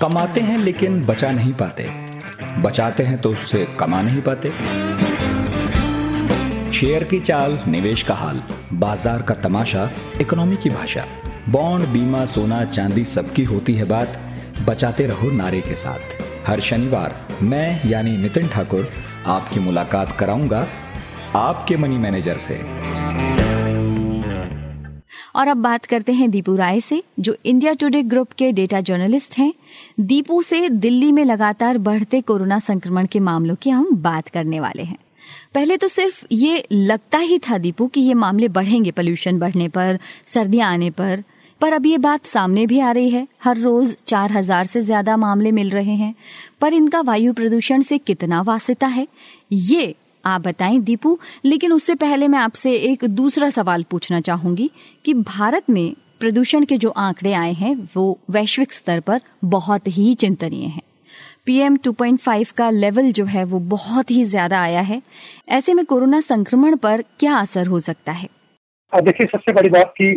कमाते 0.00 0.40
हैं 0.40 0.58
लेकिन 0.58 1.04
बचा 1.06 1.30
नहीं 1.32 1.52
पाते। 1.52 1.88
बचाते 2.62 3.02
हैं 3.02 3.20
तो 3.20 3.30
उससे 3.30 3.66
कमा 3.80 4.02
नहीं 4.02 4.22
पाते। 4.22 4.48
शेयर 6.74 7.04
की 7.04 7.18
चाल, 7.20 7.58
निवेश 7.68 8.02
का 8.02 8.14
हाल, 8.14 8.42
बाज़ार 8.72 9.22
का 9.22 9.34
तमाशा, 9.34 9.90
इकोनॉमी 10.20 10.56
की 10.56 10.70
भाषा। 10.70 11.04
बॉन्ड, 11.48 11.86
बीमा, 11.86 12.24
सोना, 12.24 12.64
चांदी 12.64 13.04
सबकी 13.04 13.44
होती 13.44 13.74
है 13.74 13.84
बात। 13.84 14.18
बचाते 14.66 15.06
रहो 15.06 15.30
नारे 15.30 15.60
के 15.60 15.74
साथ। 15.74 16.22
हर 16.46 16.60
शनिवार 16.60 17.38
मैं, 17.42 17.90
यानी 17.90 18.16
नितिन 18.16 18.48
ठाकुर, 18.48 18.88
आपकी 19.26 19.60
मुलाकात 19.60 20.12
कराऊँगा 20.12 20.66
आपके 21.36 21.76
मनी 21.76 21.98
मैनेजर 21.98 22.38
से। 22.38 22.58
और 25.34 25.48
अब 25.48 25.56
बात 25.56 25.84
करते 25.84 26.12
हैं 26.12 26.30
दीपू 26.30 26.56
राय 26.56 26.80
से, 26.80 27.02
जो 27.20 27.36
इंडिया 27.44 27.72
टुडे 27.72 28.02
ग्रुप 28.02 28.32
के 28.32 28.52
डेटा 28.52 28.80
जर्नलिस्ट 28.80 29.38
हैं। 29.38 29.52
दीपू 30.00 30.42
से 30.42 30.68
दिल्ली 30.68 31.12
में 31.12 31.24
लगातार 31.24 31.78
बढ़ते 31.78 32.20
कोरोना 32.20 32.58
संक्रमण 32.58 33.06
के 33.06 33.20
मामलों 33.20 33.54
की 33.54 33.70
हम 33.70 33.88
बात 33.92 34.28
करने 34.28 34.60
वाले 34.60 34.82
हैं। 34.82 34.98
पहले 35.54 35.76
तो 35.76 35.88
सिर्फ़ 35.88 36.24
ये 36.32 36.64
लगता 36.72 37.18
ही 37.18 37.38
था 37.38 37.58
दीपू 37.58 37.86
कि 37.86 38.00
ये 38.00 38.14
मामले 38.14 38.48
बढ़ेंगे 38.48 38.90
पोल्यूशन 38.90 39.38
बढ़ने 39.38 39.68
पर, 39.68 39.98
सर्दियाँ 40.26 40.72
आने 40.72 40.90
पर। 40.90 41.22
पर 41.60 41.72
अब 41.72 41.86
ये 41.86 41.98
बात 41.98 42.26
सामने 42.26 42.66
भी 42.66 42.78
आ 42.80 42.90
रही 42.92 43.10
है। 43.10 43.26
हर 43.44 43.58
रोज 43.58 43.96
चार 44.06 44.32
हज़ार 44.32 44.66
से 44.66 44.80
ज़्यादा 44.80 45.16
मामले 45.16 45.52
मिल 45.52 45.70
रहे 45.70 45.94
हैं। 45.94 46.14
पर 46.60 46.74
इनका 46.74 47.00
वायु 47.00 47.32
प्रदूषण 47.32 47.82
से 47.82 47.98
कितना 47.98 48.40
वास्ता 48.40 48.86
है? 48.86 49.06
ये 49.52 49.94
आप 50.24 50.40
बताएँ 50.40 50.78
दीपू। 50.78 51.18
लेकिन 51.44 51.72
उससे 51.72 51.94
पहले 51.94 52.28
मैं 52.28 52.38
आपसे 52.38 52.72
एक 52.72 53.04
दूसरा 53.04 53.50
सवाल 53.50 53.82
पूछना 53.82 54.20
चाहूँगी 54.20 54.70
कि 55.04 55.14
भारत 55.14 55.70
में 55.70 55.94
प्रदूषण 56.20 56.64
के 56.64 56.76
जो 56.76 56.90
आंकड़े 56.90 57.32
आए 57.32 57.52
हैं, 57.52 57.88
वो 57.96 58.18
वैश्विक 58.30 58.72
स्तर 58.72 59.00
पर 59.00 59.20
बहुत 59.44 59.88
ही 59.88 60.14
चिंतनीय 60.14 60.66
हैं। 60.66 60.82
पीएम 61.46 61.76
2.5 61.78 62.50
का 62.52 62.68
लेवल 62.72 63.10
जो 63.12 63.24
है 63.26 63.42
वो 63.44 63.58
बहुत 63.70 64.10
ही 64.10 64.22
ज़्यादा 64.24 64.60
आया 64.60 64.80
है। 64.82 65.00
ऐसे 65.48 65.72
में 65.74 65.84
कोरोना 65.84 66.20
संक्रमण 66.22 66.76
पर 66.76 67.00
क्या 67.20 67.34
असर 67.36 67.66
हो 67.66 67.78
सकता 67.80 68.12
है? 68.12 68.28
देखिए, 68.92 69.26
सबसे 69.26 69.52
बड़ी 69.52 69.68
बात 69.68 69.92
की 70.00 70.12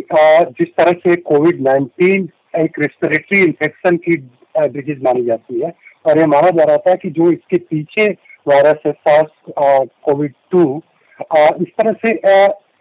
जिस 0.52 0.68
तरह 0.70 0.92
से 0.94 1.16
कोविड 1.22 1.60
19 1.62 2.28
एक 2.56 2.78
रेस्पिरेटरी 2.80 3.42
इन्फेक्शन 3.44 3.96
की 3.98 4.16
डिज़ीज़ 4.68 5.02
मानी 5.04 5.24
जाती 5.24 5.60
है 5.60 5.72
और 6.04 6.18
ये 6.18 6.26
माना 6.26 6.50
जा 6.50 6.64
रहा 6.64 6.76
था 6.86 6.94
कि 6.94 7.10
जो 7.10 7.30
इसके 7.32 7.56
पीछे 7.58 8.08
वायरस 8.46 8.78
है 8.86 8.92
सार्स 8.92 9.52
कोविड 10.04 10.32
टू 10.52 10.62
इस 11.18 11.68
तरह 11.78 11.92
से 12.04 12.12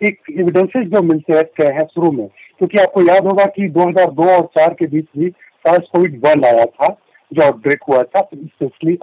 एक 0.07 0.21
एविडेंसेस 0.31 0.87
जो 0.87 1.01
मिलते 1.03 1.33
हैं 1.63 1.85
शुरू 1.85 2.11
में, 2.11 2.27
क्योंकि 2.27 2.77
आपको 2.77 3.01
याद 3.03 3.25
होगा 3.27 3.45
कि 3.47 3.67
2002 3.71 4.29
और 4.31 4.47
4 4.57 4.73
के 4.79 4.87
बीच 4.87 5.05
भी 5.17 5.29
सार्स 5.29 5.87
कोविड 5.91 6.19
वन 6.25 6.45
आया 6.45 6.65
था। 6.65 6.87
जो 7.31 7.43
आउटब्रेक 7.43 7.83
हुआ 7.89 8.03
था 8.03 8.21
स्पेशली 8.33 8.97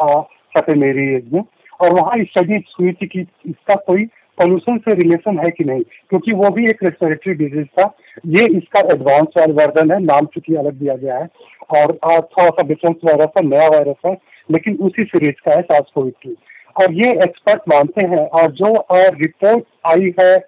सटेन 0.57 0.83
एरिएज 0.85 1.33
में। 1.33 1.43
और 1.81 1.93
वहाँ 1.93 2.23
स्टडी 2.25 2.63
हुई 2.81 2.93
थी 2.93 3.07
कि 3.07 3.21
इसका 3.21 3.75
कोई 3.87 4.05
पोल्यूशन 4.39 4.79
से 4.79 4.95
रिलेशन 4.95 5.39
है 5.39 5.51
कि 5.51 5.65
नहीं, 5.65 5.83
क्योंकि 6.11 6.33
वो 6.33 6.51
भी 6.51 6.69
एक 6.71 6.83
रेस्पिरेटरी 6.85 7.35
डिज़ीज़ 7.35 7.67
था। 7.79 7.85
ये 8.27 8.47
इसका 8.57 8.81
एडवांस 8.93 9.27
वाला 9.37 9.55
वर्जन 9.55 9.91
है, 9.93 9.99
नाम 10.03 10.27
चूँकि 10.27 10.55
अलग 10.55 10.75
दिया 10.75 10.97
गया 10.97 11.19
है। 11.19 11.29
और 11.71 11.93
थोड़ा 11.93 12.49
सा 12.49 12.63
डिफरेंस 12.63 12.97
वायरस 13.05 13.31
है, 13.37 13.47
नया 13.47 13.69
वायरस 13.69 13.97
है, 14.07 14.17
लेकिन 14.49 14.77
उसी 14.83 15.05
सीरीज़ 15.05 15.45
का 15.45 15.55
है 15.55 15.63
सास 15.63 15.91
कोविड 15.95 16.15
की 16.23 16.37
और 16.77 16.93
ये 16.93 17.11
एक्सपर्ट 17.25 17.63
मानते 17.69 18.03
हैं, 18.03 18.27
और 18.29 18.51
जो 18.53 18.87
रिपोर्ट 18.93 19.65
आई 19.87 20.15
है 20.21 20.39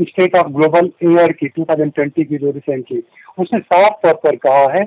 स्टेट 0.00 0.34
ऑफ़ 0.36 0.48
ग्लोबल 0.48 0.90
एयर 1.04 1.32
की 1.32 1.48
2020 1.50 2.24
की 2.24 2.36
जो 2.36 2.50
रिसेंटली 2.50 3.02
उसने 3.38 3.58
साफ़ 3.60 3.94
तौर 4.02 4.14
पर 4.14 4.36
कहा 4.36 4.68
है 4.72 4.84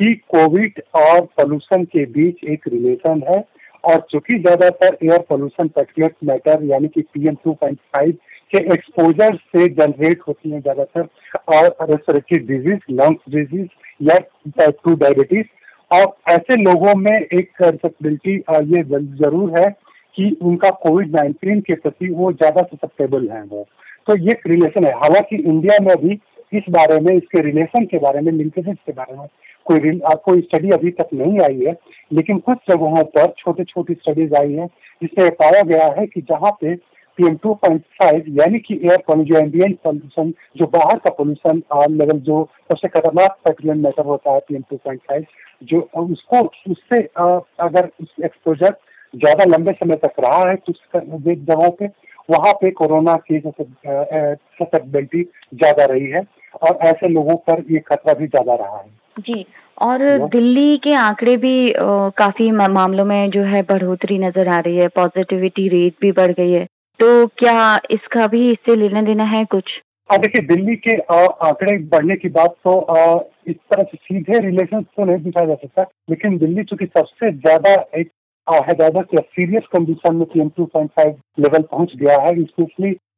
कि 0.00 0.14
कोविड 0.30 0.80
और 0.96 1.20
पोल्यूशन 1.36 1.84
के 1.86 2.04
बीच 2.12 2.44
एक 2.50 2.68
रिलेशन 2.68 3.22
है 3.28 3.44
और 3.84 4.00
चूँकि 4.10 4.38
ज़्यादातर 4.38 4.96
एयर 5.02 5.18
पोल्यूशन 5.28 5.68
पेट्रोलेट 5.68 6.14
मैटर, 6.24 6.64
यानी 6.64 6.88
कि 6.88 7.02
पीएम 7.14 7.34
2.5 7.46 8.12
के 8.52 8.58
एक्सपोजर 8.74 9.36
से 9.36 9.68
जनरेट 9.70 10.20
होती 10.28 10.50
है 10.50 10.60
ज़्यादातर, 10.60 11.06
और 11.48 11.76
रेस्पिरेटरी 11.90 12.38
डिज़ीज़ 12.38 12.92
लंग्स 12.92 13.32
डिज़ीज़ 13.34 13.68
या 14.00 14.18
टाइप 14.48 14.76
टू 14.84 14.94
डायबिटीज़ 14.96 15.46
और 15.90 16.06
ऐसे 16.28 16.56
लोगों 16.62 16.94
में 16.96 17.12
एक 17.12 17.50
ससेप्टिबिलिटी 17.62 18.34
ये 18.74 18.82
ज़रूर 19.18 19.58
है 19.58 19.68
कि 20.16 20.30
उनका 20.42 20.70
कोविड 20.84 21.16
19 21.16 21.60
के 21.66 21.74
प्रति 21.76 22.08
वो 22.12 22.32
ज़्यादा 22.32 22.62
ससेप्टेबल 22.62 23.28
है 23.30 23.42
वो। 23.44 23.66
तो 24.06 24.16
ये 24.18 24.38
रिलेशन 24.46 24.84
है। 24.84 24.92
हालाँकि 25.00 25.36
इंडिया 25.36 25.78
में 25.82 25.96
भी 25.98 26.18
इस 26.52 26.64
बारे 26.70 26.98
में, 27.00 27.14
इसके 27.14 27.40
रिलेशन 27.42 27.84
के 27.86 27.98
बारे 27.98 28.20
में 28.20 28.32
लिंकेजेस 28.32 28.76
के 28.86 28.92
बारे 28.92 29.16
में 29.16 29.26
कोई 29.70 29.98
कोई 30.24 30.40
स्टडी 30.42 30.70
अभी 30.72 30.90
तक 30.90 31.08
नहीं 31.14 31.40
आई 31.40 31.64
है, 31.66 31.76
लेकिन 32.10 32.38
कुछ 32.40 32.58
जगहों 32.70 33.04
पर 33.16 33.32
छोटी 33.38 33.64
छोटी 33.64 33.94
स्टडीज़ 33.94 34.34
आई 34.34 34.52
है, 34.52 34.66
जिसमें 35.02 35.30
पाया 35.32 35.62
गया 35.64 35.86
है 35.98 36.06
कि 36.06 36.20
जहाँ 36.30 36.50
पे 36.60 36.74
पीएम 37.18 37.36
टू 37.42 37.52
पॉइंट 37.62 37.82
फाइव 37.98 38.24
यानी 38.38 38.58
कि 38.58 38.74
एयर 38.84 39.02
पोल्यूशन 39.06 39.36
एम्बियंट 39.36 39.78
पॉल्यूशन 39.84 40.32
जो 40.56 40.66
बाहर 40.74 40.98
का 40.98 41.10
पोल्यूशन 41.10 41.62
लेवल 41.92 42.18
जो 42.28 42.42
सबसे 42.68 42.88
खतरनाक 42.88 43.36
पेट्रोलियम 43.44 43.82
मैटर 43.84 44.04
होता 44.04 44.32
है 44.32 44.40
पीएम 44.48 44.62
टू 44.70 44.76
पॉइंट 44.76 45.00
फाइव 45.08 45.24
जो 45.62 45.80
उसको, 45.96 46.40
उससे 46.70 47.00
अगर 47.60 47.88
उस 48.02 48.14
एक्सपोजर 48.24 48.74
ज़्यादा 49.14 49.44
लंबे 49.44 49.72
समय 49.72 49.96
तक 49.96 50.20
रहा 50.20 50.48
है, 50.48 50.56
कुछ 50.56 50.76
जगहों 50.96 51.70
पे, 51.70 51.86
वहाँ 52.28 52.52
पे 52.52 52.70
कोरोना 52.70 53.16
की 53.26 53.40
ससेप्टेबिलिटी 53.40 55.22
ज़्यादा 55.54 55.84
रही 55.84 56.10
है, 56.10 56.22
और 56.62 56.78
ऐसे 56.88 57.08
लोगों 57.08 57.36
पर 57.48 57.64
ये 57.70 57.78
खतरा 57.88 58.14
भी 58.14 58.26
ज़्यादा 58.26 58.54
रहा 58.54 58.76
है। 58.76 58.99
जी, 59.20 59.44
और 59.78 59.98
दिल्ली 60.28 60.76
के 60.78 60.94
आंकड़े 60.94 61.36
भी 61.36 61.72
काफ़ी 62.18 62.50
मामलों 62.50 63.04
में 63.04 63.30
जो 63.30 63.42
है 63.44 63.62
बढ़ोतरी 63.62 64.18
नज़र 64.18 64.48
आ 64.48 64.58
रही 64.60 64.76
है 64.76 64.88
पॉजिटिविटी 64.88 65.68
रेट 65.68 65.94
भी 66.00 66.12
बढ़ 66.12 66.32
गई 66.32 66.50
है। 66.52 66.64
तो 67.00 67.26
क्या 67.38 67.80
इसका 67.90 68.26
भी 68.26 68.50
इससे 68.52 68.76
लेना 68.76 69.02
देना 69.02 69.24
है 69.24 69.44
कुछ? 69.44 69.64
देखिए, 70.10 70.42
दिल्ली 70.42 70.74
के 70.76 70.96
आंकड़े 70.96 71.76
बढ़ने 71.78 72.16
की 72.16 72.28
बात 72.28 72.54
तो 72.64 72.72
इस 73.48 73.56
तरह 73.56 73.82
से 73.82 73.96
सीधे 73.96 74.38
रिलेशन 74.40 74.82
तो 74.82 75.04
नहीं 75.04 75.18
दिखाया 75.18 75.46
जा 75.46 75.54
सकता, 75.54 75.82
लेकिन 76.10 76.38
दिल्ली 76.38 76.64
चूँकि 76.64 76.86
सबसे 76.86 77.30
ज़्यादा 77.32 77.74
एक 77.96 78.10
सीरियस 78.46 79.62
कंडीशन 79.72 80.16
में 80.16 80.24
PM 80.24 80.48
two 80.48 80.64
point 80.64 80.90
five 80.90 81.14
level 81.38 81.62
पहुँच 81.62 81.92
गया 81.96 82.18
है 82.18 82.34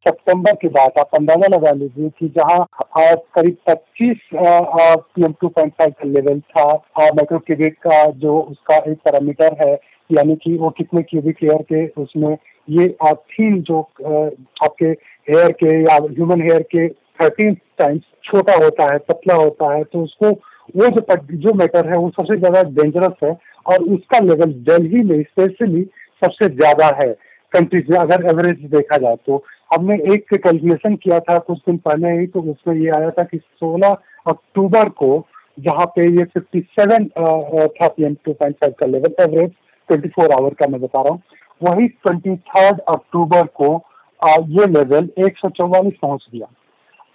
सितंबर 0.06 0.54
के 0.62 0.68
बाद 0.68 0.98
आप 0.98 1.10
अंदाज़ा 1.14 1.46
लगा 1.46 1.70
लीजिए 1.72 2.08
कि 2.18 2.28
जहाँ 2.36 2.66
करीब 2.98 3.56
पच्चीस 3.68 4.18
पीएम 4.34 5.32
टू 5.40 5.48
पॉइंट 5.48 5.72
फाइव 5.72 5.90
का 6.00 6.08
लेवल 6.08 6.40
था 6.40 6.64
माइक्रो 6.98 7.38
क्यूबिक 7.46 7.78
का 7.86 8.04
जो 8.24 8.38
उसका 8.40 8.76
एक 8.90 8.98
पैरामीटर 9.04 9.56
है, 9.60 9.72
यानी 10.10 10.36
कि 10.36 10.56
वो 10.58 10.70
कितने 10.78 11.02
क्यूबिक 11.04 11.44
एयर 11.44 11.62
के 11.72 11.86
उसमें 12.02 12.36
ये 12.68 12.88
थीन 13.30 13.60
जो 13.62 13.80
आपके 14.02 14.90
हेयर 15.28 15.52
के 15.62 15.80
या 15.82 15.96
ह्यूमन 16.02 16.42
हेयर 16.42 16.62
के 16.74 16.88
थर्टीन 16.88 17.54
टाइम्स 17.78 18.02
छोटा 18.24 18.54
होता 18.64 18.92
है, 18.92 18.98
पतला 19.00 19.34
होता 19.34 19.74
है 19.74 19.82
तो 19.84 20.02
उसको 20.02 20.30
वो 20.76 20.88
जो 20.90 21.16
जो 21.36 21.52
मैटर 21.54 21.88
है 21.90 21.96
वो 21.96 22.10
सबसे 22.16 22.36
ज़्यादा 22.38 22.62
डेंजरस 22.76 23.14
है 23.24 23.36
और 23.66 23.82
उसका 23.94 24.18
लेवल 24.20 24.52
दिल्ली 24.68 25.02
में 25.04 25.22
स्पेशली 25.22 25.82
सबसे 26.22 26.48
ज़्यादा 26.50 26.86
है। 27.00 27.14
कंट्रीज़ 27.54 27.90
में 27.92 27.98
अगर 27.98 28.26
एवरेज 28.30 28.64
देखा 28.70 28.98
जाए 28.98 29.16
तो। 29.26 29.42
हमने 29.70 29.94
एक 30.14 30.34
कैलकुलेशन 30.34 30.96
किया 30.96 31.18
था 31.20 31.38
कुछ 31.40 31.58
दिन 31.58 31.76
पहले 31.84 32.10
ही 32.18 32.26
तो 32.26 32.40
उसमें 32.52 32.74
ये 32.76 32.88
आया 32.90 33.10
था 33.10 33.24
कि 33.24 33.38
16 33.38 33.96
अक्टूबर 34.26 34.88
को 34.98 35.10
जहाँ 35.58 35.86
पे 35.96 36.08
ये 36.10 36.24
57 36.36 37.08
था 37.08 37.88
P 37.88 38.04
M 38.04 38.14
two 38.24 38.32
point 38.32 38.56
five 38.56 38.74
का 38.80 38.86
लेवल 38.86 39.14
एवरेज 39.20 39.50
24 39.88 40.32
आवर 40.32 40.54
का 40.54 40.66
मैं 40.66 40.80
बता 40.80 41.02
रहा 41.02 41.12
हूँ। 41.12 41.22
वही 41.60 41.88
ट्वेंटी 41.88 42.36
थर्ड 42.36 42.80
अक्टूबर 42.88 43.46
को 43.54 43.74
आ, 44.22 44.34
ये 44.48 44.66
लेवल 44.68 45.08
एक 45.26 45.38
सौ 45.38 45.48
चौवालीस 45.50 45.94
पहुँच 46.02 46.26
गया। 46.34 46.46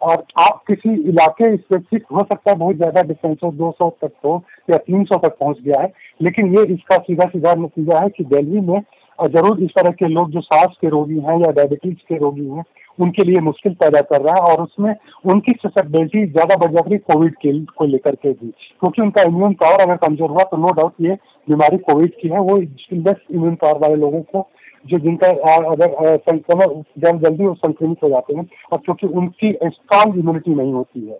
और 0.02 0.24
आप 0.38 0.62
किसी 0.68 0.94
इलाके 1.10 1.56
स्पेसिफिक 1.58 2.04
हो 2.12 2.24
सकता 2.24 2.52
है 2.52 2.58
बहुत 2.58 2.76
ज़्यादा 2.76 3.02
डिस्टेंस 3.04 3.38
हो 3.44 3.52
दो 3.54 3.72
सौ 3.72 3.90
तक 4.02 4.12
हो 4.26 4.44
या 4.70 4.78
तीन 4.80 5.04
सौ 5.04 5.18
तक 5.18 5.38
पहुँच 5.40 5.62
गया 5.62 5.80
है 5.82 5.92
लेकिन 6.20 6.54
ये 6.58 6.66
इसका 6.74 6.98
सीधा 7.00 7.26
सीधा 7.28 7.54
नतीजा 7.56 8.00
है 8.00 8.10
कि 8.10 8.24
दिल्ली 8.26 8.62
में 8.62 8.80
ज़रूर 9.20 9.62
इस 9.64 9.70
तरह 9.76 9.92
के 9.92 10.08
लोग 10.08 10.30
जो 10.32 10.42
सांस 10.42 10.76
के 10.82 10.90
रोगी 10.90 11.20
हैं 11.20 11.40
या 11.40 11.52
डायबिटीज़ 11.52 11.96
के 12.10 12.18
रोगी 12.18 12.46
हैं, 12.48 12.64
उनके 13.00 13.24
लिए 13.24 13.40
मुश्किल 13.40 13.74
पैदा 13.74 14.02
कर 14.02 14.22
रहा 14.22 14.36
है 14.36 14.42
और 14.42 14.62
उसमें 14.62 14.94
उनकी 15.26 15.52
ससेप्टेबिलिटी 15.54 16.26
ज़्यादा 16.28 16.56
बढ़ 16.56 16.72
जाती 16.74 16.94
है 16.94 16.98
कोविड 17.08 17.36
के 17.36 17.52
को 17.78 17.86
लेकर 17.86 18.16
के 18.16 18.32
भी। 18.32 18.48
क्योंकि 18.48 19.02
उनका 19.02 19.22
इम्यून 19.24 19.54
पावर 19.54 19.82
अगर 19.82 19.96
कमज़ोर 19.98 20.30
हुआ 20.30 20.44
तो 20.44 20.58
नो 20.58 20.72
डाउट 20.72 20.94
ये 21.02 21.18
बीमारी 21.48 21.78
कोविड 21.90 22.14
की 22.22 22.30
है। 22.30 22.40
वो 22.40 22.58
लेस 22.58 23.18
इम्यून 23.32 23.56
पावर 23.56 23.80
वाले 23.82 23.96
लोगों 23.96 24.22
को, 24.22 24.48
जो 24.86 25.00
जिनका 25.00 25.28
अगर 25.72 26.18
संक्रमण 26.18 26.82
जब 27.02 27.22
जल्दी 27.22 27.46
वो 27.46 27.54
संक्रमित 27.56 28.04
हो 28.04 28.10
जाते 28.10 28.36
हैं, 28.36 28.48
और 28.72 28.78
क्योंकि 28.78 29.08
उनकी 29.08 29.52
स्ट्रांग 29.66 30.18
इम्यूनिटी 30.20 30.56
नहीं 30.56 30.74
होती 30.74 31.08
है। 31.08 31.18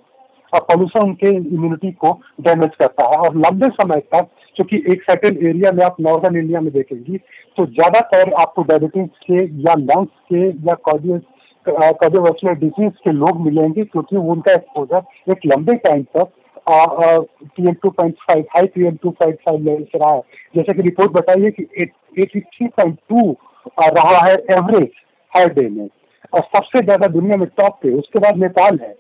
और 0.54 0.60
पॉल्यूशन 0.68 1.00
उनके 1.00 1.36
इम्यूनिटी 1.36 1.92
को 1.94 2.12
डैमेज 2.42 2.76
करता 2.80 3.04
है। 3.04 3.18
और 3.18 3.36
लंबे 3.38 3.70
समय 3.72 4.00
तक 4.14 4.28
क्योंकि 4.58 4.78
एक 4.92 5.02
सर्टेन 5.04 5.38
एरिया 5.48 5.72
में 5.72 5.84
आप 5.86 5.96
नॉर्दर्न 6.02 6.38
इंडिया 6.38 6.60
में 6.62 6.72
देखेंगी 6.74 7.18
तो 7.58 7.66
ज़्यादातर 7.68 8.34
आपको 8.42 8.64
डायबिटीज़ 8.70 9.10
के 9.26 9.44
या 9.64 9.74
लंग्स 9.80 10.12
के 10.32 10.48
या 10.68 10.74
कार्डियो 10.88 11.20
कार्डियोवास्कुलर 11.66 12.54
डिज़ीज़ 12.56 12.94
के 13.04 13.12
लोग 13.14 13.40
मिलेंगे, 13.46 13.84
क्योंकि 13.84 14.16
उनका 14.16 14.52
एक्सपोजर 14.54 15.32
एक 15.32 15.40
लंबे 15.46 15.76
टाइम 15.78 16.04
तक 16.18 16.32
P 16.70 17.68
M 17.68 17.74
two 17.84 17.90
point 17.90 18.16
five 18.28 18.44
high 18.54 18.68
P 18.76 18.86
M 18.88 18.96
two 19.04 19.10
point 19.20 19.36
five 19.46 19.64
level 19.64 19.84
से 19.84 19.98
रहा 19.98 20.12
है। 20.12 20.22
जैसे 20.56 20.74
कि 20.74 20.82
रिपोर्ट 20.82 21.12
बताइए 21.14 21.52
कि 21.52 21.68
एटी 21.82 22.40
थ्री 22.40 22.68
पॉइंट 22.68 22.98
टू 23.10 23.36
रहा 23.80 24.24
है 24.26 24.36
एवरेज 24.52 24.90
हर 25.34 25.54
डे 25.54 25.68
में। 25.70 25.88
और 26.34 26.42
सबसे 26.44 26.82
ज़्यादा 26.84 27.08
दुनिया 27.10 27.38
में 27.38 27.48
टॉप 27.58 27.80
पे, 27.84 27.92
उसके 27.94 28.20
बाद 28.20 28.38
नेपाल 28.38 28.80
है। 28.82 28.94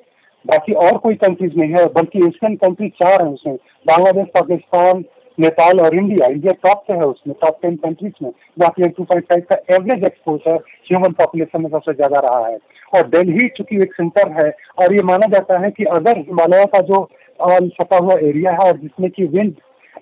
बाकी 0.46 0.74
और 0.76 0.98
कोई 0.98 1.16
कंट्रीज़ 1.18 1.58
नहीं 1.60 1.72
है, 1.72 1.86
बल्कि 1.88 2.26
एशियन 2.26 2.56
कंट्री 2.58 2.90
चार 2.92 3.22
है 3.22 3.28
उसमें, 3.30 3.56
बांग्लादेश, 3.86 4.28
पाकिस्तान 4.34 5.04
नेपाल 5.38 5.80
और 5.82 5.96
इंडिया 5.96 6.28
इंडिया 6.28 6.54
टॉप 6.64 6.84
पे 6.88 6.94
है 6.94 7.06
उसमें 7.06 7.36
टॉप 7.42 7.58
टेन 7.62 7.76
कंट्रीज़ 7.76 8.24
में 8.24 8.30
जहाँ 8.60 8.70
पे 8.72 8.88
टू 8.88 9.04
पॉइंट 9.04 9.24
फाइव 9.24 9.44
का 9.50 9.76
एवरेज 9.76 10.04
एक्सपोजर 10.04 10.56
ह्यूमन 10.88 11.12
पॉपुलेशन 11.18 11.62
में 11.62 11.70
सबसे 11.70 11.94
ज़्यादा 11.94 12.20
रहा 12.20 12.48
है। 12.48 12.58
और 12.94 13.08
दिल्ली 13.08 13.48
चूँकि 13.58 13.82
एक 13.84 13.94
सेंटर 13.94 14.32
है, 14.32 14.52
और 14.80 14.94
ये 14.96 15.02
माना 15.04 15.28
जाता 15.28 15.58
है 15.60 15.72
कि 15.72 15.84
अगर 15.92 16.18
हिमालय 16.20 16.66
का 16.66 16.82
जो 16.84 17.08
सटा 17.40 17.98
हुआ 17.98 18.14
एरिया 18.16 18.52
है, 18.52 18.58
और 18.58 18.78
जिसमें 18.78 19.10
की 19.12 19.26
विंड 19.28 19.54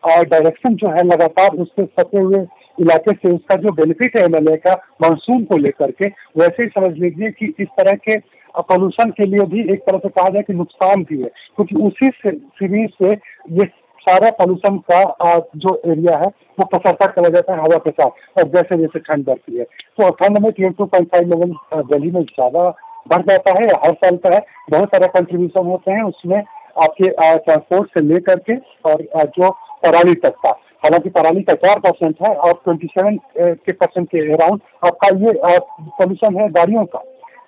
और 0.04 0.26
डायरेक्शन 0.26 0.76
जो 0.76 0.90
है 0.90 1.04
लगातार 1.04 1.56
उससे 1.58 1.86
सटे 1.86 2.20
हुए 2.20 2.46
इलाके 2.78 3.14
से 3.14 3.30
उसका 3.30 3.56
जो 3.58 3.72
बेनिफिट 3.74 4.16
है 4.16 4.24
एमएलए 4.24 4.56
का 4.58 4.74
मानसून 5.02 5.44
को 5.46 5.58
लेकर 5.58 5.92
के, 5.92 6.08
वैसे 6.38 6.64
ही 6.64 6.70
समझ 6.70 6.98
लीजिए 6.98 7.32
कि 7.32 7.54
इस 7.60 7.68
तरह 7.78 7.96
के 8.00 8.18
पोल्यूशन 8.62 9.10
के 9.12 9.26
लिए 9.26 9.46
भी 9.46 9.62
एक 9.74 9.80
तरह 9.86 9.98
से 9.98 10.10
कहा 10.10 10.30
जाए 10.30 10.44
कि 10.44 10.54
नुकसान 10.54 11.04
भी 11.04 11.22
है। 11.22 11.30
क्योंकि 11.56 11.76
उसी 11.88 12.10
सीरीज़ 12.20 12.92
से 13.02 13.12
ये 13.60 13.66
सारा 14.08 14.30
पॉल्यूशन 14.40 14.78
का 14.92 15.40
जो 15.58 15.76
एरिया 15.88 16.18
है, 16.18 16.28
वो 16.58 16.66
पसरता 16.68 17.08
चला 17.08 17.30
जाता 17.30 17.54
है 17.54 17.60
हवा 17.62 17.78
के 17.78 17.92
साथ, 17.92 18.10
और 18.38 18.48
जैसे 18.50 18.78
जैसे 18.78 19.00
ठंड 19.02 19.26
बढ़ती 19.26 19.58
है। 19.58 19.64
तो 19.64 20.10
ठंड 20.12 20.38
में 20.38 20.52
P 20.52 20.70
two 20.72 20.86
point 20.86 21.08
five 21.12 21.30
level 21.30 21.84
Delhi 21.86 22.12
में 22.12 22.22
ज़्यादा 22.24 22.70
बढ़ 23.08 23.22
जाता 23.24 23.52
है, 23.54 23.68
हर 23.78 23.94
साल 23.94 24.18
का 24.18 24.30
है। 24.30 24.44
बहुत 24.70 24.90
सारे 24.90 25.08
कंट्रीब्यूशन 25.10 25.66
होते 25.68 25.92
हैं 25.92 26.04
उसमें 26.04 26.38
आपके 26.38 27.10
ट्रांसपोर्ट 27.10 27.90
से 27.90 28.02
लेकर 28.04 28.40
के, 28.42 28.56
और 28.86 29.02
जो 29.38 29.50
पराली 29.84 30.16
तक 30.18 30.36
का। 30.44 30.50
हालाँकि 30.84 31.10
पराली 31.10 31.42
का 31.44 31.54
चार 31.56 31.80
परसेंट 31.80 32.16
है, 32.22 32.34
और 32.36 32.54
ट्वेंटी 32.54 32.88
सेवन 32.88 33.18
के 33.38 33.72
परसेंट 33.74 34.08
के 34.10 34.32
अराउंड 34.34 34.62
आपका 34.86 35.08
ये 35.18 35.34
पॉल्यूशन 35.42 36.38
है 36.38 36.50
गाड़ियों 36.52 36.86
का। 36.86 37.04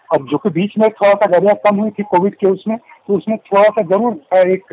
अब 0.09 0.27
जो 0.31 0.37
कि 0.37 0.49
बीच 0.49 0.77
में 0.79 0.89
थोड़ा 0.91 1.13
सा 1.13 1.25
गाड़ियाँ 1.27 1.55
कम 1.63 1.79
हुई 1.79 1.89
थी 1.89 2.03
कोविड 2.11 2.35
के 2.35 2.47
उसमें 2.47 2.77
तो 2.77 3.15
उसमें 3.15 3.37
थोड़ा 3.51 3.69
सा 3.69 3.81
ज़रूर 3.83 4.13
एक 4.47 4.63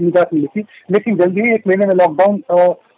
निजात 0.00 0.34
मिली 0.34 0.46
थी। 0.46 0.64
लेकिन 0.90 1.16
जल्दी 1.16 1.40
ही 1.40 1.54
एक 1.54 1.66
महीने 1.66 1.86
में 1.86 1.94
लॉकडाउन 1.94 2.38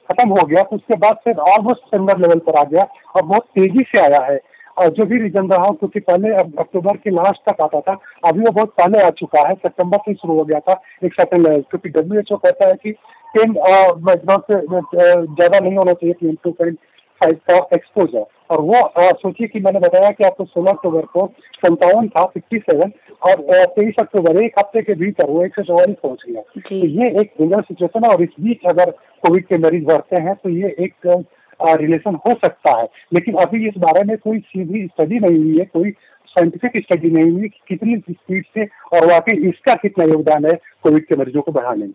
खत्म 0.09 0.29
हो 0.31 0.47
गया 0.47 0.63
तो 0.63 0.77
उसके 0.77 0.97
बाद 0.97 1.17
फिर 1.25 1.37
ऑलमोस्ट 1.53 1.87
सिमिलर 1.87 2.19
लेवल 2.21 2.39
पर 2.47 2.57
आ 2.59 2.65
गया 2.65 2.87
और 3.15 3.23
बहुत 3.23 3.45
तेज़ी 3.55 3.83
से 3.83 3.99
आया 4.01 4.21
है। 4.25 4.39
और 4.77 4.91
जो 4.93 5.05
भी 5.07 5.19
रीजन 5.21 5.49
रहा, 5.51 5.71
क्योंकि 5.73 6.01
पहले 6.01 6.33
अक्टूबर 6.35 6.97
के 6.97 7.11
लास्ट 7.11 7.41
तक 7.49 7.61
आता 7.63 7.81
था, 7.81 7.97
अभी 8.25 8.41
वो 8.41 8.51
बहुत 8.51 8.73
पहले 8.79 9.03
आ 9.03 9.11
चुका 9.13 9.47
है 9.49 9.55
सितंबर 9.57 9.99
से 9.99 10.15
शुरू 10.15 10.35
हो 10.35 10.45
गया 10.45 10.59
था 10.61 10.81
एक 11.05 11.15
सेकंड 11.15 11.47
लेवल 11.47 11.61
क्योंकि 11.71 11.89
डब्ल्यू 11.91 12.21
एच 12.21 12.33
ओ 12.33 12.37
कहता 12.37 12.67
है 12.67 12.75
कि 12.83 12.93
टेन 13.35 13.53
ज़्यादा 13.53 15.59
नहीं 15.59 15.77
होना 15.77 15.93
चाहिए 15.93 16.35
टू 16.45 16.51
पॉइंट 16.51 16.79
फाइव 17.21 17.35
का 17.51 17.57
एक्सपोजर 17.75 18.25
और 18.51 18.61
वो 18.61 19.13
सोचिए 19.15 19.47
कि 19.49 19.61
मैंने 19.61 19.81
बताया 19.81 20.11
कि 20.11 20.25
आपको 20.25 20.45
सोलह 20.45 20.71
अक्टूबर 20.71 21.05
को 21.13 21.27
संतावन 21.55 22.09
था 22.09 22.25
फिफ्टी 22.27 22.59
सेवन 22.61 22.93
और 23.23 23.65
तेईस 23.69 23.95
अक्टूबर 23.99 24.43
एक 24.43 24.59
हफ़्ते 24.59 24.83
के 24.83 24.95
भीतर 24.95 25.31
वो 25.31 25.45
एक 25.45 25.55
सौ 25.55 25.63
चौवालीस 25.63 25.97
पहुँच 26.03 26.23
गया। 26.29 26.43
तो 26.43 26.75
ये 26.77 27.09
एक 27.21 27.33
डेंजर 27.39 27.63
सिचुएशन 27.63 28.05
है 28.05 28.11
और 28.11 28.23
इस 28.23 28.35
बीच 28.41 28.67
अगर 28.69 28.91
कोविड 29.23 29.47
के 29.47 29.59
मरीज़ 29.59 29.85
बढ़ते 29.85 30.17
हैं 30.27 30.35
तो 30.35 30.51
ये 30.51 30.75
एक 30.81 31.25
रिलेशन 31.61 32.15
हो 32.27 32.35
सकता 32.35 32.77
है। 32.79 32.89
लेकिन 33.15 33.35
अभी 33.43 33.67
इस 33.69 33.75
बारे 33.79 34.03
में 34.05 34.17
कोई 34.19 34.39
सीधी 34.41 34.87
स्टडी 34.87 35.19
नहीं 35.19 35.39
हुई 35.39 35.59
है 35.59 35.65
कोई 35.65 35.91
साइंटिफिक 36.29 36.83
स्टडी 36.83 37.11
नहीं 37.11 37.31
हुई 37.31 37.49
कि 37.49 37.61
कितनी 37.69 37.97
स्पीड 38.11 38.45
से 38.55 38.65
और 38.93 39.07
वाकई 39.11 39.33
इसका 39.49 39.75
कितना 39.77 40.05
योगदान 40.05 40.47
है 40.47 40.55
कोविड 40.83 41.07
के 41.07 41.17
मरीजों 41.17 41.43
को 41.43 41.53
बढ़ाने 41.53 41.87
में। 41.87 41.93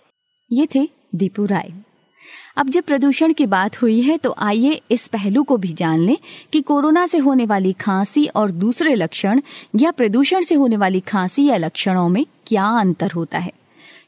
ये 0.51 0.65
थे 0.75 0.87
दीपू 1.15 1.45
राय। 1.45 1.71
अब 2.57 2.69
जब 2.69 2.83
प्रदूषण 2.83 3.33
की 3.33 3.45
बात 3.45 3.81
हुई 3.81 4.01
है 4.01 4.17
तो 4.17 4.35
आइए 4.37 4.81
इस 4.91 5.07
पहलू 5.07 5.43
को 5.43 5.57
भी 5.57 5.73
जान 5.73 5.99
लें 5.99 6.17
कि 6.53 6.61
कोरोना 6.61 7.07
से 7.07 7.17
होने 7.17 7.45
वाली 7.45 7.73
खांसी 7.73 8.25
और 8.25 8.51
दूसरे 8.51 8.95
लक्षण 8.95 9.41
या 9.79 9.91
प्रदूषण 9.91 10.41
से 10.41 10.55
होने 10.55 10.77
वाली 10.77 10.99
खांसी 10.99 11.45
या 11.45 11.57
लक्षणों 11.57 12.09
में 12.09 12.25
क्या 12.47 12.65
अंतर 12.65 13.11
होता 13.11 13.37
है। 13.37 13.51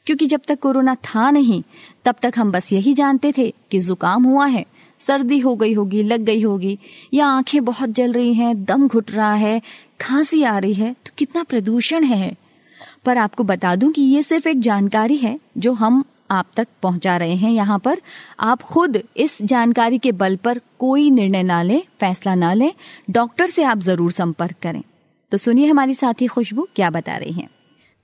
क्योंकि 0.06 0.26
जब 0.26 0.40
तक 0.48 0.60
कोरोना 0.60 0.94
था 0.94 1.30
नहीं, 1.30 1.62
तब 2.04 2.14
तक 2.22 2.32
हम 2.36 2.52
बस 2.52 2.72
यही 2.72 2.94
जानते 2.94 3.32
थे 3.38 3.54
कि 3.70 3.80
जुकाम 3.80 4.24
हुआ 4.24 4.46
है, 4.46 4.66
सर्दी 5.00 5.38
हो 5.38 5.56
गई 5.56 5.72
होगी, 5.72 6.02
लग 6.02 6.20
गई 6.20 6.42
होगी, 6.42 6.78
या 7.14 7.26
आँखें 7.26 7.64
बहुत 7.64 7.90
जल 7.90 8.12
रही 8.12 8.34
हैं, 8.34 8.64
दम 8.64 8.88
घुट 8.88 9.10
रहा 9.10 9.34
है, 9.34 9.62
खांसी 10.00 10.42
आ 10.42 10.58
रही 10.58 10.74
है 10.74 10.92
तो 10.92 11.10
कितना 11.18 11.42
प्रदूषण 11.42 12.04
है। 12.04 12.36
पर 13.04 13.18
आपको 13.18 13.44
बता 13.44 13.76
दूँ 13.76 13.92
कि 13.92 14.02
ये 14.02 14.22
सिर्फ़ 14.22 14.48
एक 14.48 14.60
जानकारी 14.60 15.16
है 15.16 15.40
जो 15.58 15.72
हम 15.72 16.04
आप 16.30 16.46
तक 16.56 16.68
पहुँचा 16.82 17.16
रहे 17.16 17.34
हैं 17.34 17.50
यहाँ 17.50 17.78
पर। 17.78 18.00
आप 18.40 18.62
खुद 18.62 19.02
इस 19.16 19.40
जानकारी 19.42 19.98
के 19.98 20.12
बल 20.14 20.36
पर 20.36 20.60
कोई 20.78 21.10
निर्णय 21.10 21.42
ना 21.42 21.62
लें, 21.62 21.82
फैसला 22.00 22.34
ना 22.34 22.52
लें। 22.54 22.72
डॉक्टर 23.10 23.46
से 23.46 23.64
आप 23.64 23.78
ज़रूर 23.80 24.12
संपर्क 24.12 24.56
करें। 24.62 24.82
तो 25.32 25.38
सुनिए 25.38 25.66
हमारी 25.66 25.94
साथी 25.94 26.26
खुशबू, 26.26 26.66
क्या 26.76 26.90
बता 26.90 27.16
रही 27.16 27.32
हैं? 27.32 27.48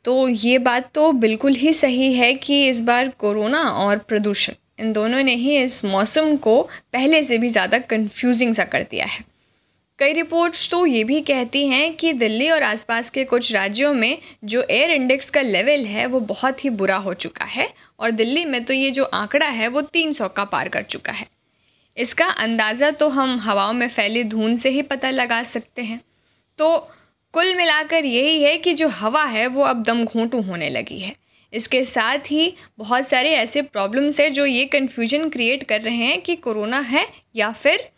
तो 0.04 0.28
ये 0.28 0.58
बात 0.60 0.90
तो 0.94 1.10
बिल्कुल 1.14 1.54
ही 1.54 1.72
सही 1.74 2.12
है 2.14 2.32
कि 2.34 2.66
इस 2.68 2.80
बार 2.80 3.08
कोरोना 3.18 3.62
और 3.62 3.98
प्रदूषण, 3.98 4.52
इन 4.80 4.92
दोनों 4.92 5.22
ने 5.22 5.34
ही 5.34 5.56
इस 5.56 5.84
मौसम 5.84 6.36
को 6.36 6.60
पहले 6.92 7.22
से 7.22 7.38
भी 7.38 7.48
ज़्यादा 7.48 7.78
कंफ्यूजिंग 7.80 8.54
सा 8.54 8.64
कर 8.64 8.82
दिया 8.82 9.06
है। 9.06 9.24
कई 10.00 10.12
रिपोर्ट्स 10.12 10.68
तो 10.70 10.84
ये 10.86 11.02
भी 11.04 11.20
कहती 11.20 11.66
हैं 11.68 11.96
कि 11.96 12.12
दिल्ली 12.12 12.48
और 12.50 12.62
आसपास 12.62 13.10
के 13.10 13.24
कुछ 13.24 13.52
राज्यों 13.52 13.92
में 13.94 14.18
जो 14.44 14.62
एयर 14.70 14.90
इंडेक्स 14.90 15.30
का 15.30 15.40
लेवल 15.40 15.84
है, 15.86 16.06
वो 16.06 16.20
बहुत 16.20 16.64
ही 16.64 16.70
बुरा 16.70 16.96
हो 16.96 17.14
चुका 17.14 17.44
है 17.44 17.68
और 17.98 18.10
दिल्ली 18.10 18.44
में 18.44 18.64
तो 18.64 18.74
ये 18.74 18.90
जो 18.90 19.04
आंकड़ा 19.04 19.46
है, 19.46 19.68
वो 19.68 19.82
300 19.82 20.28
का 20.28 20.44
पार 20.44 20.68
कर 20.68 20.82
चुका 20.82 21.12
है। 21.12 21.26
इसका 21.96 22.26
अंदाज़ा 22.26 22.90
तो 22.90 23.08
हम 23.08 23.38
हवाओं 23.40 23.72
में 23.72 23.88
फैली 23.88 24.24
धुंध 24.24 24.58
से 24.58 24.70
ही 24.70 24.82
पता 24.82 25.10
लगा 25.10 25.42
सकते 25.42 25.82
हैं। 25.82 26.00
तो 26.58 26.76
कुल 27.34 27.54
मिलाकर 27.54 28.04
यही 28.04 28.42
है 28.42 28.56
कि 28.56 28.74
जो 28.74 28.88
हवा 28.88 29.24
है, 29.24 29.46
वो 29.46 29.62
अब 29.62 29.82
दम 29.82 30.04
घोंटू 30.04 30.40
होने 30.40 30.70
लगी 30.70 30.98
है। 30.98 31.14
इसके 31.52 31.84
साथ 31.84 32.30
ही 32.30 32.52
बहुत 32.78 33.08
सारे 33.08 33.34
ऐसे 33.34 33.62
प्रॉब्लम्स 33.62 34.20
हैं 34.20 34.32
जो 34.32 34.44
ये 34.46 34.64
कन्फ्यूज़न 34.64 35.28
क्रिएट 35.28 35.68
कर 35.68 35.80
रहे 35.80 35.96
हैं 35.96 36.20
कि 36.20 36.36
कोरोना 36.36 36.80
है 36.80 37.06
या 37.36 37.52
फिर 37.52 37.88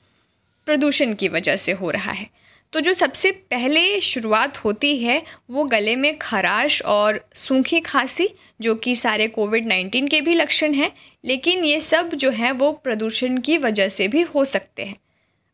प्रदूषण 0.66 1.14
की 1.14 1.28
वजह 1.28 1.56
से 1.56 1.72
हो 1.72 1.90
रहा 1.90 2.12
है। 2.12 2.30
तो 2.72 2.80
जो 2.80 2.92
सबसे 2.92 3.30
पहले 3.30 4.00
शुरुआत 4.00 4.58
होती 4.58 4.96
है, 4.98 5.22
वो 5.50 5.64
गले 5.64 5.96
में 5.96 6.18
खराश 6.18 6.82
और 6.82 7.28
सूखी 7.34 7.80
खांसी, 7.80 8.28
जो 8.60 8.74
कि 8.74 8.96
सारे 8.96 9.28
कोविड 9.28 9.66
नाइन्टीन 9.66 10.08
के 10.08 10.20
भी 10.20 10.34
लक्षण 10.34 10.74
हैं, 10.74 10.92
लेकिन 11.24 11.64
ये 11.64 11.80
सब 11.80 12.14
जो 12.14 12.30
है, 12.30 12.52
वो 12.52 12.72
प्रदूषण 12.72 13.36
की 13.38 13.58
वजह 13.58 13.88
से 13.88 14.08
भी 14.08 14.22
हो 14.22 14.44
सकते 14.44 14.84
हैं। 14.84 14.96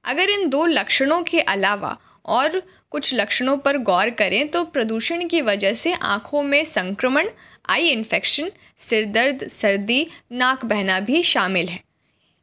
अगर 0.05 0.31
इन 0.31 0.49
दो 0.49 0.64
लक्षणों 0.66 1.23
के 1.23 1.40
अलावा 1.40 1.97
और 2.25 2.62
कुछ 2.90 3.14
लक्षणों 3.14 3.57
पर 3.57 3.77
गौर 3.79 4.11
करें 4.11 4.49
तो 4.49 4.64
प्रदूषण 4.64 5.27
की 5.29 5.40
वजह 5.40 5.73
से 5.73 5.92
आँखों 5.92 6.42
में 6.42 6.64
संक्रमण, 6.64 7.29
आई 7.68 7.88
इन्फेक्शन, 7.88 8.51
सिर 8.81 9.05
दर्द, 9.07 9.49
सर्दी, 9.49 10.07
नाक 10.33 10.64
बहना 10.64 11.01
भी 11.01 11.23
शामिल 11.23 11.68
है। 11.68 11.81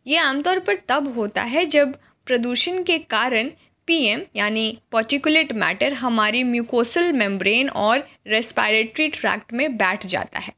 ये 0.08 0.18
आमतौर 0.18 0.60
पर 0.60 0.76
तब 0.90 1.14
होता 1.14 1.44
है 1.44 1.66
जब 1.66 1.98
प्रदूषण 2.28 2.84
के 2.84 2.98
कारण 3.00 3.50
पीएम 3.88 4.22
यानी 4.36 4.78
पर्टिकुलेट 4.92 5.52
मैटर 5.54 5.94
हमारी 5.94 6.44
म्यूकोसल 6.44 7.12
मेम्ब्रेन 7.14 7.70
और 7.70 8.08
रेस्पायरेटरी 8.28 9.08
ट्रैक्ट 9.10 9.54
में 9.54 9.78
बैठ 9.78 10.06
जाता 10.06 10.40
है। 10.40 10.54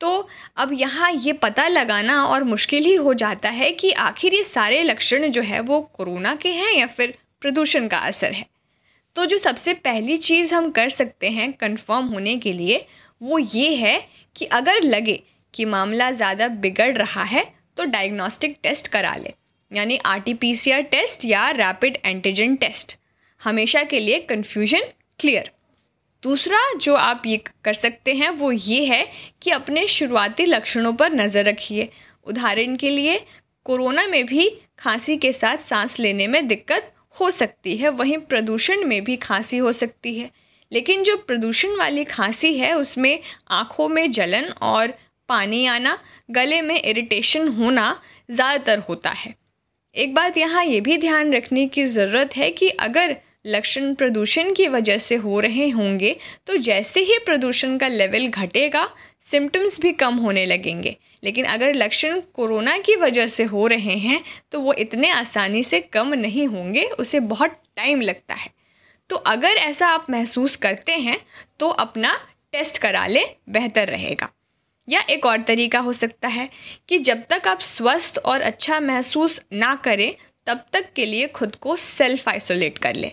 तो 0.00 0.28
अब 0.56 0.70
यहाँ 0.72 1.10
ये 1.12 1.32
पता 1.34 1.66
लगाना 1.68 2.22
और 2.24 2.44
मुश्किल 2.44 2.84
ही 2.84 2.94
हो 2.96 3.14
जाता 3.14 3.48
है 3.50 3.70
कि 3.72 3.90
आखिर 4.00 4.34
ये 4.34 4.44
सारे 4.44 4.82
लक्षण 4.82 5.30
जो 5.30 5.42
है 5.42 5.60
वो 5.62 5.80
कोरोना 5.94 6.34
के 6.34 6.48
हैं 6.50 6.72
या 6.72 6.86
फिर 6.88 7.14
प्रदूषण 7.42 7.88
का 7.88 7.98
असर 7.98 8.32
है। 8.32 8.46
तो 9.16 9.26
जो 9.26 9.38
सबसे 9.38 9.74
पहली 9.76 10.16
चीज़ 10.18 10.54
हम 10.54 10.70
कर 10.70 10.88
सकते 10.90 11.30
हैं 11.30 11.52
कंफर्म 11.52 12.06
होने 12.06 12.36
के 12.36 12.52
लिए, 12.52 12.86
वो 13.20 13.38
ये 13.38 13.74
है 13.76 14.00
कि 14.36 14.44
अगर 14.46 14.82
लगे 14.82 15.22
कि 15.54 15.64
मामला 15.66 16.10
ज़्यादा 16.12 16.48
बिगड़ 16.48 16.92
रहा 16.92 17.24
है 17.24 17.44
तो 17.76 17.84
डायग्नोस्टिक 17.86 18.58
टेस्ट 18.62 18.88
करा 18.88 19.14
ले। 19.16 19.34
यानी 19.72 19.96
R 20.06 20.20
T 20.20 20.34
P 20.34 20.54
C 20.54 20.70
R 20.70 20.82
test 20.82 21.24
या 21.24 21.50
रैपिड 21.50 21.98
एंटीजन 22.04 22.56
टेस्ट 22.56 22.96
हमेशा 23.40 23.82
के 23.82 24.00
लिए 24.00 24.18
कन्फ्यूज़न 24.20 24.92
क्लियर 25.20 25.50
दूसरा 26.22 26.58
जो 26.80 26.94
आप 26.94 27.22
ये 27.26 27.36
कर 27.64 27.72
सकते 27.72 28.14
हैं 28.14 28.30
वो 28.30 28.50
ये 28.52 28.84
है 28.84 29.06
कि 29.42 29.50
अपने 29.50 29.86
शुरुआती 29.86 30.44
लक्षणों 30.44 30.92
पर 30.92 31.12
नज़र 31.12 31.44
रखिए। 31.44 31.88
उदाहरण 32.26 32.76
के 32.76 32.90
लिए, 32.90 33.16
कोरोना 33.64 34.06
में 34.06 34.26
भी 34.26 34.48
खांसी 34.78 35.16
के 35.16 35.32
साथ 35.32 35.56
सांस 35.56 35.98
लेने 36.00 36.26
में 36.26 36.46
दिक्कत 36.48 36.92
हो 37.20 37.30
सकती 37.30 37.76
है, 37.76 37.88
वहीं 37.88 38.18
प्रदूषण 38.18 38.84
में 38.84 39.02
भी 39.04 39.16
खांसी 39.16 39.58
हो 39.58 39.72
सकती 39.72 40.14
है। 40.18 40.30
लेकिन 40.72 41.02
जो 41.02 41.16
प्रदूषण 41.16 41.76
वाली 41.76 42.04
खांसी 42.04 42.56
है, 42.58 42.72
उसमें 42.74 43.18
आँखों 43.50 43.88
में 43.88 44.10
जलन 44.10 44.52
और 44.62 44.94
पानी 45.28 45.66
आना, 45.66 45.98
गले 46.30 46.60
में 46.62 46.80
इरिटेशन 46.82 47.48
होना 47.48 48.00
ज़्यादातर 48.30 48.78
होता 48.78 49.10
है। 49.10 49.34
एक 49.94 50.14
बात 50.14 50.36
यहाँ 50.36 50.64
ये 50.64 50.80
भी 50.80 50.96
ध्यान 50.98 51.32
रखने 51.34 51.66
की 51.66 51.84
ज़रूरत 51.84 52.36
है 52.36 52.50
कि 52.50 52.68
अगर 52.80 53.16
लक्षण 53.46 53.94
प्रदूषण 53.94 54.52
की 54.54 54.66
वजह 54.68 54.98
से 54.98 55.16
हो 55.16 55.40
रहे 55.40 55.68
होंगे 55.68 56.14
तो 56.46 56.56
जैसे 56.56 57.00
ही 57.00 57.18
प्रदूषण 57.18 57.76
का 57.78 57.88
लेवल 57.88 58.26
घटेगा 58.28 58.86
सिम्टम्स 59.30 59.80
भी 59.80 59.92
कम 59.92 60.14
होने 60.16 60.44
लगेंगे। 60.46 60.96
लेकिन 61.22 61.44
अगर 61.44 61.74
लक्षण 61.74 62.20
कोरोना 62.34 62.76
की 62.78 62.96
वजह 62.96 63.26
से 63.26 63.44
हो 63.44 63.66
रहे 63.66 63.96
हैं 63.98 64.22
तो 64.52 64.60
वो 64.60 64.72
इतने 64.74 65.10
आसानी 65.10 65.62
से 65.62 65.80
कम 65.82 66.14
नहीं 66.14 66.46
होंगे, 66.46 66.84
उसे 66.84 67.20
बहुत 67.20 67.60
टाइम 67.76 68.00
लगता 68.00 68.34
है। 68.34 68.50
तो 69.10 69.16
अगर 69.16 69.56
ऐसा 69.58 69.88
आप 69.88 70.06
महसूस 70.10 70.56
करते 70.56 70.92
हैं 70.94 71.18
तो 71.60 71.68
अपना 71.68 72.18
टेस्ट 72.52 72.78
करा 72.78 73.06
ले, 73.06 73.24
बेहतर 73.48 73.88
रहेगा। 73.88 74.28
या 74.90 75.00
एक 75.10 75.26
और 75.26 75.42
तरीका 75.42 75.78
हो 75.78 75.92
सकता 75.92 76.28
है 76.28 76.48
कि 76.88 76.98
जब 76.98 77.22
तक 77.30 77.48
आप 77.48 77.60
स्वस्थ 77.60 78.18
और 78.18 78.40
अच्छा 78.40 78.80
महसूस 78.80 79.40
ना 79.52 79.74
करें, 79.74 80.14
तब 80.46 80.64
तक 80.72 80.92
के 80.96 81.06
लिए 81.06 81.26
खुद 81.26 81.56
को 81.56 81.76
सेल्फ 81.76 82.28
आइसोलेट 82.28 82.78
कर 82.78 82.94
लें। 82.94 83.12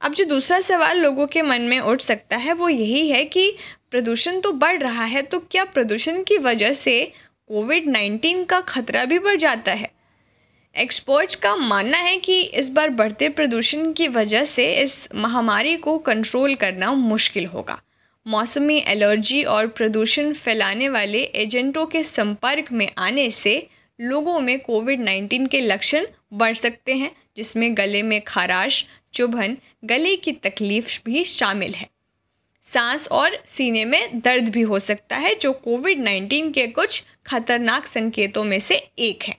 अब 0.00 0.14
जो 0.14 0.24
दूसरा 0.24 0.60
सवाल 0.60 0.98
लोगों 0.98 1.26
के 1.26 1.42
मन 1.42 1.62
में 1.62 1.78
उठ 1.80 2.00
सकता 2.00 2.36
है, 2.36 2.52
वो 2.52 2.68
यही 2.68 3.08
है 3.10 3.24
कि 3.24 3.56
प्रदूषण 3.90 4.40
तो 4.40 4.52
बढ़ 4.52 4.82
रहा 4.82 5.04
है 5.04 5.22
तो 5.22 5.38
क्या 5.40 5.64
प्रदूषण 5.64 6.22
की 6.22 6.38
वजह 6.38 6.72
से 6.72 7.12
कोविड 7.48 7.88
नाइन्टीन 7.88 8.44
का 8.44 8.60
खतरा 8.60 9.04
भी 9.04 9.18
बढ़ 9.18 9.36
जाता 9.36 9.72
है? 9.72 9.90
एक्सपर्ट्स 10.76 11.36
का 11.36 11.54
मानना 11.56 11.98
है 11.98 12.16
कि 12.16 12.40
इस 12.40 12.68
बार 12.68 12.90
बढ़ते 12.90 13.28
प्रदूषण 13.28 13.92
की 13.92 14.08
वजह 14.08 14.44
से 14.44 14.72
इस 14.74 15.08
महामारी 15.14 15.76
को 15.76 15.98
कंट्रोल 15.98 16.54
करना 16.54 16.92
मुश्किल 16.92 17.46
होगा। 17.46 17.80
मौसमी 18.26 18.84
एलर्जी 18.88 19.42
और 19.42 19.66
प्रदूषण 19.66 20.32
फैलाने 20.32 20.88
वाले 20.88 21.18
एजेंटों 21.18 21.86
के 21.86 22.02
संपर्क 22.02 22.72
में 22.72 22.90
आने 22.98 23.30
से 23.30 23.68
लोगों 24.00 24.40
में 24.40 24.60
कोविड 24.60 25.00
19 25.00 25.48
के 25.48 25.60
लक्षण 25.60 26.06
बढ़ 26.32 26.54
सकते 26.54 26.94
हैं, 26.94 27.16
जिसमें 27.36 27.76
गले 27.76 28.02
में 28.02 28.20
खराश, 28.20 28.86
चुभन, 29.14 29.56
गले 29.84 30.16
की 30.16 30.32
तकलीफ़ 30.32 31.00
भी 31.04 31.24
शामिल 31.24 31.74
है। 31.74 31.88
सांस 32.64 33.08
और 33.08 33.42
सीने 33.46 33.84
में 33.84 34.20
दर्द 34.20 34.48
भी 34.48 34.62
हो 34.62 34.78
सकता 34.78 35.16
है, 35.16 35.34
जो 35.34 35.52
कोविड 35.52 36.02
19 36.04 36.52
के 36.52 36.66
कुछ 36.66 37.04
खतरनाक 37.26 37.86
संकेतों 37.86 38.44
में 38.44 38.60
से 38.60 38.74
एक 38.98 39.22
है। 39.22 39.36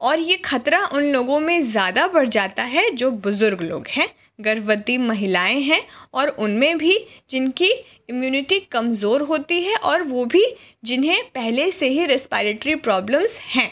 और 0.00 0.18
ये 0.18 0.36
खतरा 0.36 0.86
उन 0.86 1.04
लोगों 1.04 1.40
में 1.40 1.62
ज़्यादा 1.62 2.06
बढ़ 2.06 2.28
जाता 2.28 2.62
है 2.62 2.90
जो 2.90 3.10
बुज़ुर्ग 3.10 3.62
लोग 3.62 3.86
हैं। 3.86 4.08
गर्भवती 4.38 4.96
महिलाएँ 4.98 5.60
हैं 5.60 5.80
और 6.14 6.28
उनमें 6.28 6.76
भी 6.78 6.98
जिनकी 7.30 7.70
इम्यूनिटी 8.10 8.58
कमज़ोर 8.72 9.22
होती 9.22 9.62
है 9.62 9.76
और 9.76 10.02
वो 10.02 10.24
भी 10.24 10.44
जिन्हें 10.84 11.22
पहले 11.34 11.70
से 11.70 11.88
ही 11.88 12.04
रेस्पायरेटरी 12.06 12.74
प्रॉब्लम्स 12.76 13.38
हैं। 13.46 13.70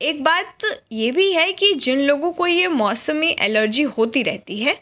एक 0.00 0.22
बात 0.24 0.64
ये 0.92 1.10
भी 1.10 1.30
है 1.32 1.52
कि 1.52 1.72
जिन 1.74 2.00
लोगों 2.00 2.30
को 2.32 2.46
ये 2.46 2.68
मौसमी 2.68 3.34
एलर्जी 3.40 3.82
होती 3.82 4.22
रहती 4.22 4.58
है, 4.58 4.76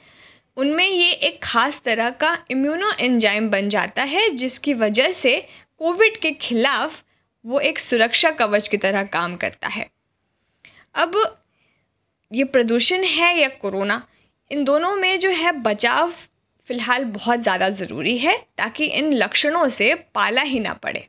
उनमें 0.56 0.88
ये 0.88 1.10
एक 1.10 1.38
ख़ास 1.42 1.80
तरह 1.84 2.10
का 2.12 2.36
इम्यूनो 2.50 2.90
एंजाइम 2.92 3.48
बन 3.50 3.68
जाता 3.68 4.02
है, 4.02 4.28
जिसकी 4.30 4.74
वजह 4.74 5.12
से 5.12 5.38
कोविड 5.78 6.16
के 6.16 6.30
खिलाफ 6.32 7.02
वो 7.44 7.60
एक 7.60 7.78
सुरक्षा 7.78 8.30
कवच 8.32 8.68
की 8.68 8.76
तरह 8.76 9.04
काम 9.06 9.36
करता 9.36 9.68
है। 9.68 9.88
अब 10.94 11.16
ये 12.30 12.44
प्रदूषण 12.44 13.04
है 13.04 13.38
या 13.40 13.48
कोरोना 13.60 14.06
इन 14.50 14.64
दोनों 14.64 14.94
में 14.96 15.18
जो 15.20 15.30
है 15.30 15.52
बचाव 15.52 16.12
फ़िलहाल 16.68 17.04
बहुत 17.04 17.40
ज़्यादा 17.40 17.68
ज़रूरी 17.70 18.16
है 18.18 18.36
ताकि 18.58 18.84
इन 18.84 19.12
लक्षणों 19.12 19.68
से 19.68 19.94
पाला 20.14 20.42
ही 20.42 20.60
ना 20.60 20.72
पड़े। 20.72 21.06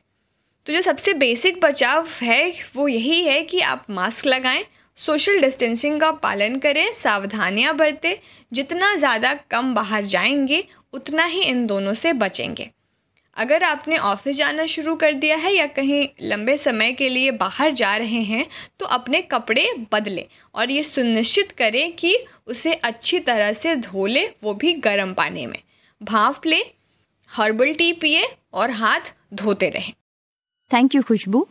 तो 0.66 0.72
जो 0.72 0.80
सबसे 0.80 1.12
बेसिक 1.14 1.60
बचाव 1.60 2.08
है, 2.22 2.52
वो 2.76 2.88
यही 2.88 3.22
है 3.24 3.42
कि 3.42 3.60
आप 3.60 3.86
मास्क 3.90 4.26
लगाएँ 4.26 4.64
सोशल 4.98 5.40
डिस्टेंसिंग 5.40 6.00
का 6.00 6.10
पालन 6.12 6.58
करें, 6.58 6.94
सावधानियाँ 6.94 7.76
बरतें, 7.76 8.14
जितना 8.52 8.94
ज़्यादा 8.96 9.34
कम 9.50 9.74
बाहर 9.74 10.04
जाएँगे, 10.04 10.64
उतना 10.92 11.24
ही 11.24 11.40
इन 11.40 11.66
दोनों 11.66 11.94
से 11.94 12.12
बचेंगे। 12.12 12.70
अगर 13.38 13.62
आपने 13.62 13.96
ऑफ़िस 13.98 14.36
जाना 14.36 14.66
शुरू 14.66 14.94
कर 14.96 15.12
दिया 15.14 15.36
है 15.36 15.52
या 15.52 15.66
कहीं 15.66 16.06
लंबे 16.22 16.56
समय 16.56 16.92
के 16.92 17.08
लिए 17.08 17.30
बाहर 17.30 17.70
जा 17.72 17.94
रहे 17.96 18.22
हैं 18.22 18.46
तो 18.80 18.86
अपने 18.86 19.20
कपड़े 19.22 19.66
बदलें 19.92 20.24
और 20.54 20.70
ये 20.70 20.82
सुनिश्चित 20.84 21.52
करें 21.52 21.92
कि 21.92 22.16
उसे 22.46 22.72
अच्छी 22.74 23.18
तरह 23.20 23.52
से 23.52 23.74
धो 23.76 24.06
ले, 24.06 24.26
वो 24.42 24.54
भी 24.54 24.72
गर्म 24.80 25.12
पानी 25.14 25.46
में। 25.46 25.58
भाप 26.00 26.46
लें, 26.46 26.62
हर्बल 27.30 27.72
टी 27.74 27.92
पिए 27.92 28.28
और 28.54 28.70
हाथ 28.70 29.12
धोते 29.34 29.68
रहें। 29.68 29.92
Thank 30.70 30.94
you 30.94 31.02
Khushboo. 31.02 31.46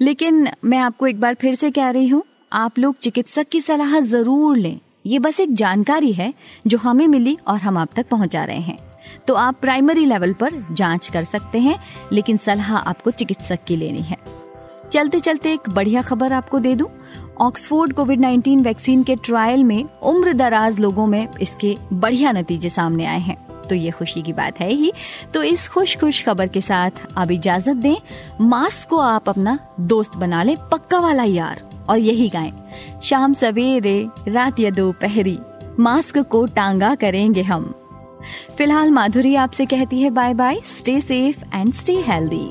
लेकिन 0.00 0.48
मैं 0.64 0.78
आपको 0.78 1.06
एक 1.06 1.20
बार 1.20 1.34
फिर 1.34 1.54
से 1.54 1.70
कह 1.70 1.90
रही 1.90 2.08
हूँ, 2.08 2.22
आप 2.52 2.78
लोग 2.78 2.98
चिकित्सक 2.98 3.48
की 3.48 3.60
सलाह 3.60 3.98
ज़रूर 4.00 4.56
लें। 4.56 4.78
ये 5.06 5.18
बस 5.18 5.40
एक 5.40 5.54
जानकारी 5.54 6.12
है 6.12 6.34
जो 6.66 6.78
हमें 6.78 7.08
मिली 7.08 7.38
और 7.46 7.58
हम 7.58 7.78
आप 7.78 7.88
तक 7.96 8.08
पहुँचा 8.08 8.44
रहे 8.44 8.60
हैं। 8.60 8.78
तो 9.26 9.34
आप 9.34 9.56
प्राइमरी 9.60 10.04
लेवल 10.04 10.32
पर 10.32 10.66
जाँच 10.72 11.08
कर 11.08 11.24
सकते 11.24 11.58
हैं, 11.58 11.78
लेकिन 12.12 12.36
सलाह 12.36 12.76
आपको 12.76 13.10
चिकित्सक 13.10 13.58
की 13.64 13.76
लेनी 13.76 14.02
है। 14.02 14.16
चलते 14.92 15.20
चलते 15.20 15.52
एक 15.52 15.60
बढ़िया 15.68 16.02
खबर 16.02 16.32
आपको 16.32 16.58
दे 16.58 16.74
दूँ। 16.74 16.88
ऑक्सफोर्ड 17.40 17.92
कोविड 17.92 18.20
19 18.20 18.60
वैक्सीन 18.60 19.02
के 19.02 19.16
ट्रायल 19.16 19.64
में 19.64 19.84
उम्र 20.02 20.32
दराज 20.32 20.80
लोगों 20.80 21.06
में 21.06 21.28
इसके 21.40 21.76
बढ़िया 21.92 22.32
नतीजे 22.32 22.68
सामने 22.68 23.06
आए 23.06 23.20
हैं। 23.20 23.62
तो 23.62 23.74
ये 23.74 23.90
खुशी 23.90 24.22
की 24.22 24.32
बात 24.32 24.60
है 24.60 24.72
ही। 24.72 24.92
तो 25.34 25.42
इस 25.42 25.68
खुश 25.68 25.96
खुश 25.96 26.24
खबर 26.24 26.48
के 26.48 26.60
साथ 26.60 26.90
आप 27.16 27.30
इजाज़त 27.30 27.76
दें, 27.76 27.96
मास्क 28.40 28.88
को 28.88 28.98
आप 28.98 29.28
अपना 29.28 29.58
दोस्त 29.80 30.16
बना 30.16 30.42
ले, 30.42 30.56
पक्का 30.56 31.00
वाला 31.00 31.22
यार। 31.22 31.75
और 31.88 31.98
यही 31.98 32.28
गाएँ। 32.28 32.52
शाम 33.02 33.32
सवेरे, 33.32 34.08
रात 34.28 34.60
या 34.60 34.70
दोपहरी, 34.70 35.38
मास्क 35.80 36.18
को 36.18 36.46
टांगा 36.46 36.94
करेंगे 36.94 37.42
हम। 37.42 37.74
फ़िलहाल 38.58 38.90
माधुरी 38.90 39.34
आपसे 39.34 39.66
कहती 39.66 40.02
है 40.02 40.10
bye 40.10 40.34
bye 40.34 40.60
stay 40.64 41.00
safe 41.00 41.44
and 41.54 41.72
stay 41.72 41.94
healthy 41.94 42.50